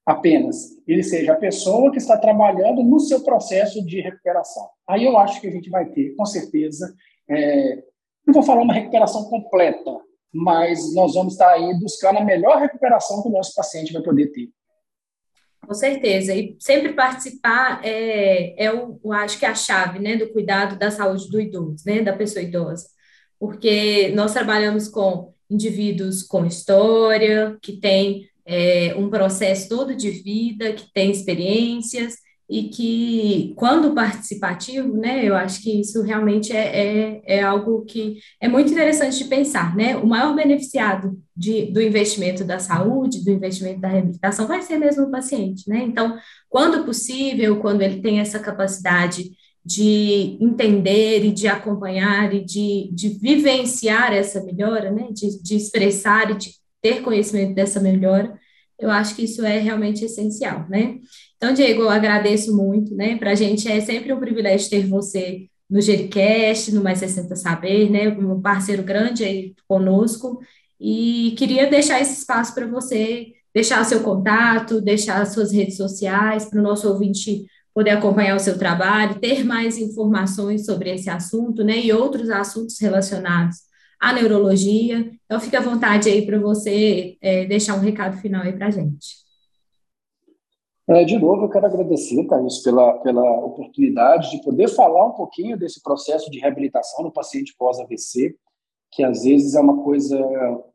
apenas, 0.05 0.77
ele 0.87 1.03
seja 1.03 1.33
a 1.33 1.37
pessoa 1.37 1.91
que 1.91 1.97
está 1.97 2.17
trabalhando 2.17 2.83
no 2.83 2.99
seu 2.99 3.23
processo 3.23 3.85
de 3.85 4.01
recuperação. 4.01 4.67
Aí 4.87 5.05
eu 5.05 5.17
acho 5.17 5.39
que 5.39 5.47
a 5.47 5.51
gente 5.51 5.69
vai 5.69 5.85
ter, 5.89 6.15
com 6.15 6.25
certeza, 6.25 6.93
é, 7.29 7.83
não 8.25 8.33
vou 8.33 8.43
falar 8.43 8.61
uma 8.61 8.73
recuperação 8.73 9.25
completa, 9.25 9.91
mas 10.33 10.93
nós 10.93 11.13
vamos 11.13 11.33
estar 11.33 11.51
aí 11.51 11.79
buscando 11.79 12.17
a 12.17 12.25
melhor 12.25 12.57
recuperação 12.57 13.21
que 13.21 13.29
o 13.29 13.31
nosso 13.31 13.53
paciente 13.55 13.93
vai 13.93 14.01
poder 14.01 14.31
ter. 14.31 14.49
Com 15.65 15.73
certeza, 15.73 16.33
e 16.33 16.55
sempre 16.59 16.93
participar 16.93 17.81
é, 17.83 18.65
é 18.65 18.73
o, 18.73 18.99
eu 19.03 19.13
acho 19.13 19.37
que 19.37 19.45
é 19.45 19.49
a 19.49 19.55
chave, 19.55 19.99
né, 19.99 20.17
do 20.17 20.29
cuidado 20.29 20.79
da 20.79 20.89
saúde 20.89 21.29
do 21.29 21.39
idoso, 21.39 21.83
né, 21.85 22.01
da 22.01 22.13
pessoa 22.13 22.41
idosa, 22.41 22.87
porque 23.39 24.09
nós 24.15 24.33
trabalhamos 24.33 24.87
com 24.87 25.33
indivíduos 25.49 26.23
com 26.23 26.45
história, 26.45 27.57
que 27.61 27.73
têm 27.73 28.27
é, 28.45 28.95
um 28.95 29.09
processo 29.09 29.69
todo 29.69 29.95
de 29.95 30.09
vida, 30.09 30.73
que 30.73 30.91
tem 30.91 31.11
experiências, 31.11 32.15
e 32.49 32.63
que, 32.63 33.53
quando 33.55 33.93
participativo, 33.93 34.97
né, 34.97 35.23
eu 35.23 35.35
acho 35.35 35.61
que 35.61 35.81
isso 35.81 36.01
realmente 36.01 36.51
é, 36.51 37.19
é, 37.19 37.21
é, 37.37 37.43
algo 37.43 37.85
que 37.85 38.17
é 38.41 38.47
muito 38.47 38.71
interessante 38.71 39.19
de 39.19 39.25
pensar, 39.25 39.75
né? 39.75 39.95
O 39.95 40.07
maior 40.07 40.35
beneficiado 40.35 41.21
de, 41.37 41.65
do 41.71 41.79
investimento 41.79 42.43
da 42.43 42.57
saúde, 42.57 43.23
do 43.23 43.29
investimento 43.29 43.79
da 43.79 43.87
reabilitação, 43.87 44.47
vai 44.47 44.63
ser 44.63 44.77
mesmo 44.77 45.03
o 45.03 45.11
paciente, 45.11 45.69
né? 45.69 45.83
Então, 45.83 46.17
quando 46.49 46.83
possível, 46.85 47.59
quando 47.59 47.83
ele 47.83 48.01
tem 48.01 48.19
essa 48.19 48.39
capacidade 48.39 49.29
de 49.63 50.35
entender 50.41 51.23
e 51.23 51.31
de 51.31 51.47
acompanhar 51.47 52.33
e 52.33 52.43
de, 52.43 52.89
de 52.91 53.09
vivenciar 53.09 54.11
essa 54.11 54.43
melhora, 54.43 54.89
né? 54.89 55.09
De, 55.11 55.39
de 55.43 55.55
expressar 55.55 56.31
e 56.31 56.35
de 56.35 56.49
ter 56.81 57.03
conhecimento 57.03 57.53
dessa 57.53 57.79
melhora, 57.79 58.38
eu 58.79 58.89
acho 58.89 59.15
que 59.15 59.23
isso 59.23 59.45
é 59.45 59.59
realmente 59.59 60.05
essencial, 60.05 60.67
né? 60.69 60.99
Então, 61.35 61.53
Diego, 61.53 61.83
eu 61.83 61.89
agradeço 61.89 62.55
muito, 62.55 62.95
né? 62.95 63.17
Para 63.17 63.31
a 63.31 63.35
gente 63.35 63.67
é 63.69 63.81
sempre 63.81 64.13
um 64.13 64.19
privilégio 64.19 64.69
ter 64.69 64.87
você 64.87 65.47
no 65.69 65.81
Gericast, 65.81 66.73
no 66.73 66.81
Mais 66.81 66.99
60 66.99 67.35
Saber, 67.35 67.89
né? 67.89 68.09
Um 68.09 68.41
parceiro 68.41 68.81
grande 68.81 69.23
aí 69.23 69.53
conosco. 69.67 70.39
E 70.79 71.35
queria 71.37 71.69
deixar 71.69 72.01
esse 72.01 72.19
espaço 72.19 72.55
para 72.55 72.65
você 72.67 73.27
deixar 73.53 73.81
o 73.81 73.85
seu 73.85 74.01
contato, 74.01 74.79
deixar 74.79 75.21
as 75.21 75.33
suas 75.33 75.51
redes 75.51 75.75
sociais, 75.75 76.45
para 76.45 76.59
o 76.59 76.63
nosso 76.63 76.87
ouvinte 76.87 77.45
poder 77.73 77.91
acompanhar 77.91 78.35
o 78.35 78.39
seu 78.39 78.57
trabalho, 78.57 79.19
ter 79.19 79.43
mais 79.43 79.77
informações 79.77 80.65
sobre 80.65 80.93
esse 80.93 81.09
assunto, 81.09 81.63
né? 81.63 81.79
E 81.79 81.91
outros 81.91 82.29
assuntos 82.29 82.79
relacionados 82.79 83.68
à 83.99 84.13
neurologia. 84.13 85.11
Então, 85.25 85.39
fique 85.39 85.55
à 85.55 85.61
vontade 85.61 86.09
aí 86.09 86.25
para 86.25 86.39
você 86.39 87.17
é, 87.21 87.45
deixar 87.45 87.75
um 87.75 87.81
recado 87.81 88.17
final 88.17 88.43
aí 88.43 88.53
para 88.53 88.67
a 88.67 88.71
gente. 88.71 89.19
É, 90.89 91.03
de 91.03 91.19
novo, 91.19 91.43
eu 91.43 91.49
quero 91.49 91.67
agradecer, 91.67 92.25
Thaís, 92.25 92.63
pela, 92.63 92.93
pela 92.99 93.45
oportunidade 93.45 94.31
de 94.31 94.41
poder 94.41 94.67
falar 94.69 95.05
um 95.05 95.11
pouquinho 95.11 95.55
desse 95.55 95.83
processo 95.83 96.31
de 96.31 96.39
reabilitação 96.39 97.03
no 97.03 97.11
paciente 97.11 97.55
pós-AVC, 97.55 98.35
que 98.91 99.03
às 99.03 99.23
vezes 99.23 99.53
é 99.53 99.59
uma 99.59 99.83
coisa 99.83 100.19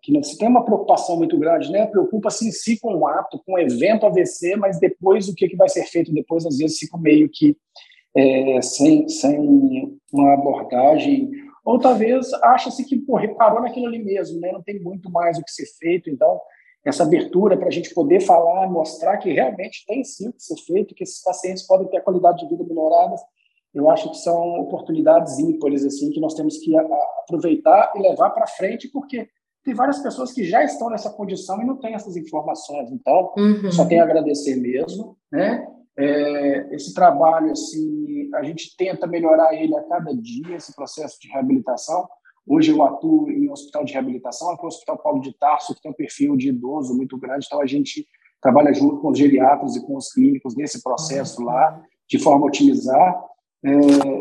que 0.00 0.12
não 0.12 0.22
se 0.22 0.38
tem 0.38 0.46
uma 0.46 0.64
preocupação 0.64 1.16
muito 1.16 1.36
grande, 1.36 1.72
né? 1.72 1.86
Preocupa-se 1.86 2.46
em 2.46 2.52
si 2.52 2.78
com 2.78 2.94
o 2.94 3.08
ato, 3.08 3.42
com 3.44 3.54
o 3.54 3.58
evento 3.58 4.06
AVC, 4.06 4.54
mas 4.54 4.78
depois 4.78 5.28
o 5.28 5.34
que, 5.34 5.48
que 5.48 5.56
vai 5.56 5.68
ser 5.68 5.84
feito 5.86 6.12
depois, 6.12 6.46
às 6.46 6.58
vezes 6.58 6.78
fica 6.78 6.96
meio 6.96 7.28
que 7.28 7.56
é, 8.16 8.62
sem, 8.62 9.08
sem 9.08 9.98
uma 10.12 10.34
abordagem, 10.34 11.28
ou 11.64 11.78
talvez 11.78 12.32
acha-se 12.34 12.84
que 12.84 12.98
pô, 12.98 13.16
reparou 13.16 13.62
naquilo 13.62 13.86
ali 13.86 14.02
mesmo, 14.02 14.38
né? 14.40 14.52
Não 14.52 14.62
tem 14.62 14.80
muito 14.80 15.10
mais 15.10 15.38
o 15.38 15.42
que 15.42 15.50
ser 15.50 15.66
feito, 15.78 16.10
então 16.10 16.40
essa 16.84 17.02
abertura 17.02 17.56
para 17.56 17.68
a 17.68 17.70
gente 17.70 17.94
poder 17.94 18.20
falar, 18.20 18.68
mostrar 18.68 19.16
que 19.16 19.32
realmente 19.32 19.84
tem 19.86 20.04
sim 20.04 20.30
que 20.30 20.42
ser 20.42 20.56
feito, 20.66 20.94
que 20.94 21.02
esses 21.02 21.22
pacientes 21.22 21.66
podem 21.66 21.88
ter 21.88 21.96
a 21.96 22.02
qualidade 22.02 22.40
de 22.40 22.48
vida 22.48 22.62
melhorada. 22.62 23.16
Eu 23.72 23.88
acho 23.90 24.10
que 24.10 24.18
são 24.18 24.60
oportunidades 24.60 25.38
ímpares 25.38 25.84
assim 25.84 26.10
que 26.10 26.20
nós 26.20 26.34
temos 26.34 26.58
que 26.58 26.76
aproveitar 26.76 27.92
e 27.96 28.00
levar 28.00 28.30
para 28.30 28.46
frente, 28.46 28.88
porque 28.88 29.26
tem 29.64 29.74
várias 29.74 29.98
pessoas 30.00 30.30
que 30.30 30.44
já 30.44 30.62
estão 30.62 30.90
nessa 30.90 31.10
condição 31.10 31.60
e 31.62 31.64
não 31.64 31.76
têm 31.78 31.94
essas 31.94 32.16
informações. 32.16 32.92
Então, 32.92 33.32
uhum. 33.36 33.72
só 33.72 33.86
tenho 33.86 34.02
a 34.02 34.04
agradecer 34.04 34.56
mesmo, 34.56 35.16
né? 35.32 35.66
É, 35.96 36.74
esse 36.74 36.92
trabalho 36.92 37.52
assim, 37.52 38.28
a 38.34 38.42
gente 38.42 38.76
tenta 38.76 39.06
melhorar 39.06 39.54
ele 39.54 39.76
a 39.76 39.82
cada 39.84 40.12
dia, 40.14 40.56
esse 40.56 40.74
processo 40.74 41.20
de 41.20 41.28
reabilitação. 41.28 42.08
Hoje 42.46 42.72
eu 42.72 42.82
atuo 42.82 43.30
em 43.30 43.48
um 43.48 43.52
hospital 43.52 43.84
de 43.84 43.92
reabilitação, 43.92 44.50
aqui 44.50 44.62
é 44.62 44.64
o 44.64 44.68
Hospital 44.68 44.98
Paulo 44.98 45.20
de 45.20 45.32
Tarso, 45.38 45.74
que 45.74 45.80
tem 45.80 45.90
um 45.90 45.94
perfil 45.94 46.36
de 46.36 46.48
idoso 46.48 46.94
muito 46.94 47.16
grande, 47.16 47.46
então 47.46 47.60
a 47.60 47.66
gente 47.66 48.06
trabalha 48.40 48.74
junto 48.74 49.00
com 49.00 49.08
os 49.08 49.18
geriatras 49.18 49.76
e 49.76 49.86
com 49.86 49.96
os 49.96 50.12
clínicos 50.12 50.54
nesse 50.54 50.82
processo 50.82 51.42
lá, 51.42 51.82
de 52.06 52.18
forma 52.18 52.44
a 52.44 52.48
otimizar. 52.48 53.24
É, 53.64 53.70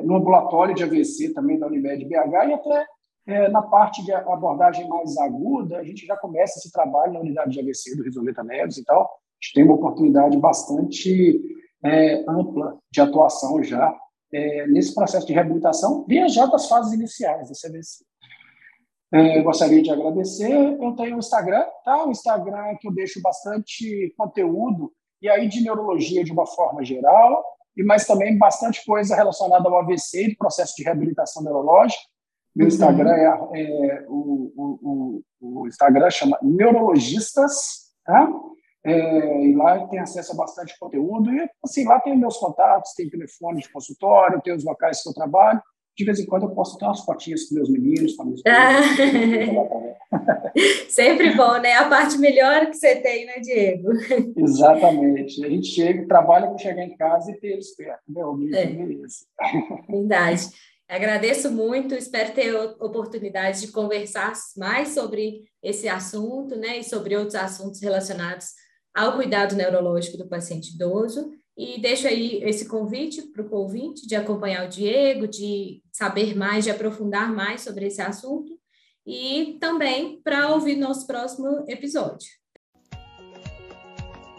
no 0.04 0.16
ambulatório 0.16 0.74
de 0.74 0.84
AVC 0.84 1.34
também 1.34 1.60
da 1.60 1.68
Unimed 1.68 2.06
BH 2.06 2.14
e 2.48 2.54
até 2.54 2.86
é, 3.26 3.50
na 3.50 3.62
parte 3.62 4.04
de 4.06 4.14
abordagem 4.14 4.88
mais 4.88 5.18
aguda, 5.18 5.80
a 5.80 5.84
gente 5.84 6.06
já 6.06 6.16
começa 6.16 6.60
esse 6.60 6.72
trabalho 6.72 7.14
na 7.14 7.20
unidade 7.20 7.52
de 7.52 7.60
AVC 7.60 7.98
do 7.98 8.04
Risoleta 8.04 8.44
Neves, 8.44 8.78
então 8.78 9.02
a 9.02 9.08
gente 9.42 9.54
tem 9.54 9.64
uma 9.66 9.76
oportunidade 9.76 10.38
bastante 10.38 11.42
é, 11.84 12.24
ampla 12.28 12.78
de 12.92 13.02
atuação 13.02 13.62
já 13.64 13.96
é, 14.34 14.68
nesse 14.68 14.94
processo 14.96 15.28
de 15.28 15.34
reabilitação, 15.34 16.06
já 16.28 16.46
das 16.46 16.68
fases 16.68 16.94
iniciais 16.94 17.50
desse 17.50 17.68
AVC. 17.68 18.06
É, 19.14 19.42
gostaria 19.44 19.82
de 19.82 19.92
agradecer. 19.92 20.52
Eu 20.52 20.96
tenho 20.96 21.16
o 21.16 21.20
Instagram, 21.20 21.64
tá? 21.86 22.04
O 22.04 22.12
Instagram 22.12 22.66
é 22.66 22.76
que 22.76 22.88
eu 22.88 22.92
deixo 22.92 23.22
bastante 23.22 24.12
conteúdo, 24.18 24.92
e 25.22 25.30
aí 25.30 25.48
de 25.48 25.62
neurologia 25.62 26.24
de 26.24 26.32
uma 26.32 26.48
forma 26.48 26.84
geral, 26.84 27.46
e 27.78 27.84
mas 27.84 28.08
também 28.08 28.38
bastante 28.38 28.84
coisa 28.84 29.16
relacionada 29.16 29.70
ao 29.70 29.80
AVC 29.80 30.30
e 30.30 30.36
processo 30.36 30.74
de 30.76 30.84
reabilitação 30.84 31.44
neurológica. 31.44 32.02
Meu 32.56 32.66
uhum. 32.66 32.74
Instagram 32.74 33.12
é, 33.12 33.26
é 33.26 34.06
o, 34.08 34.52
o, 34.56 35.24
o, 35.42 35.62
o, 35.62 35.68
Instagram 35.68 36.10
chama 36.10 36.38
Neurologistas, 36.42 37.94
tá? 38.06 38.32
É, 38.86 39.46
e 39.46 39.56
lá 39.56 39.88
tem 39.88 40.00
acesso 40.00 40.34
a 40.34 40.36
bastante 40.36 40.78
conteúdo. 40.78 41.34
E 41.34 41.50
assim, 41.64 41.86
lá 41.86 42.00
tem 42.00 42.18
meus 42.18 42.38
contatos, 42.38 42.94
tem 42.94 43.10
telefone 43.10 43.62
de 43.62 43.72
consultório, 43.72 44.42
tem 44.42 44.54
os 44.54 44.64
locais 44.64 45.02
que 45.02 45.10
eu 45.10 45.14
trabalho 45.14 45.62
de 45.96 46.06
vez 46.06 46.20
em 46.20 46.26
quando 46.26 46.44
eu 46.44 46.50
posto 46.50 46.76
até 46.76 46.86
umas 46.86 47.02
fotinhas 47.02 47.44
com 47.46 47.56
meus 47.56 47.70
meninos, 47.70 48.16
com 48.16 48.24
a 48.24 48.26
minha 48.26 48.36
esposa. 48.36 48.82
Sempre 50.90 51.36
bom, 51.36 51.60
né? 51.60 51.74
A 51.74 51.88
parte 51.88 52.18
melhor 52.18 52.66
que 52.68 52.74
você 52.74 52.96
tem, 52.96 53.26
né, 53.26 53.40
Diego? 53.40 53.90
Exatamente. 54.36 55.46
A 55.46 55.50
gente 55.50 55.68
chega, 55.68 56.08
trabalha 56.08 56.48
para 56.48 56.58
chegar 56.58 56.84
em 56.84 56.98
casa 56.98 57.32
e 57.32 57.40
ter 57.40 57.54
eles 57.54 57.76
perto, 57.76 58.02
né? 58.10 58.26
O 58.26 58.40
é. 58.54 58.64
é 58.64 58.68
Verdade. 59.88 60.50
Agradeço 60.90 61.52
muito, 61.52 61.96
espero 61.96 62.34
ter 62.34 62.54
oportunidade 62.56 63.62
de 63.62 63.72
conversar 63.72 64.34
mais 64.58 64.90
sobre 64.90 65.44
esse 65.62 65.88
assunto, 65.88 66.58
né, 66.58 66.80
e 66.80 66.84
sobre 66.84 67.16
outros 67.16 67.36
assuntos 67.36 67.82
relacionados 67.82 68.48
ao 68.94 69.16
cuidado 69.16 69.56
neurológico 69.56 70.18
do 70.18 70.28
paciente 70.28 70.74
idoso. 70.74 71.32
E 71.56 71.80
deixo 71.80 72.08
aí 72.08 72.44
esse 72.44 72.68
convite 72.68 73.22
para 73.22 73.44
o 73.44 73.56
ouvinte 73.56 74.08
de 74.08 74.16
acompanhar 74.16 74.66
o 74.66 74.70
Diego, 74.70 75.28
de 75.28 75.84
saber 75.92 76.36
mais, 76.36 76.64
de 76.64 76.72
aprofundar 76.72 77.32
mais 77.32 77.62
sobre 77.62 77.86
esse 77.86 78.02
assunto 78.02 78.52
e 79.06 79.58
também 79.60 80.20
para 80.24 80.50
ouvir 80.50 80.76
nosso 80.76 81.06
próximo 81.06 81.64
episódio. 81.68 82.28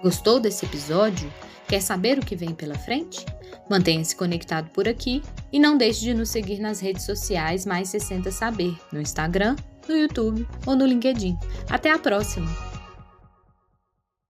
Gostou 0.02 0.40
desse 0.40 0.66
episódio? 0.66 1.32
Quer 1.68 1.80
saber 1.80 2.18
o 2.18 2.24
que 2.24 2.36
vem 2.36 2.54
pela 2.54 2.74
frente? 2.74 3.24
Mantenha-se 3.70 4.14
conectado 4.14 4.70
por 4.70 4.86
aqui 4.86 5.22
e 5.52 5.58
não 5.58 5.78
deixe 5.78 6.00
de 6.00 6.12
nos 6.12 6.28
seguir 6.28 6.58
nas 6.58 6.80
redes 6.80 7.04
sociais 7.04 7.64
Mais 7.64 7.88
60 7.88 8.30
Saber, 8.30 8.76
no 8.92 9.00
Instagram, 9.00 9.56
no 9.88 9.96
YouTube 9.96 10.46
ou 10.66 10.76
no 10.76 10.84
LinkedIn. 10.84 11.38
Até 11.70 11.90
a 11.90 11.98
próxima! 11.98 12.63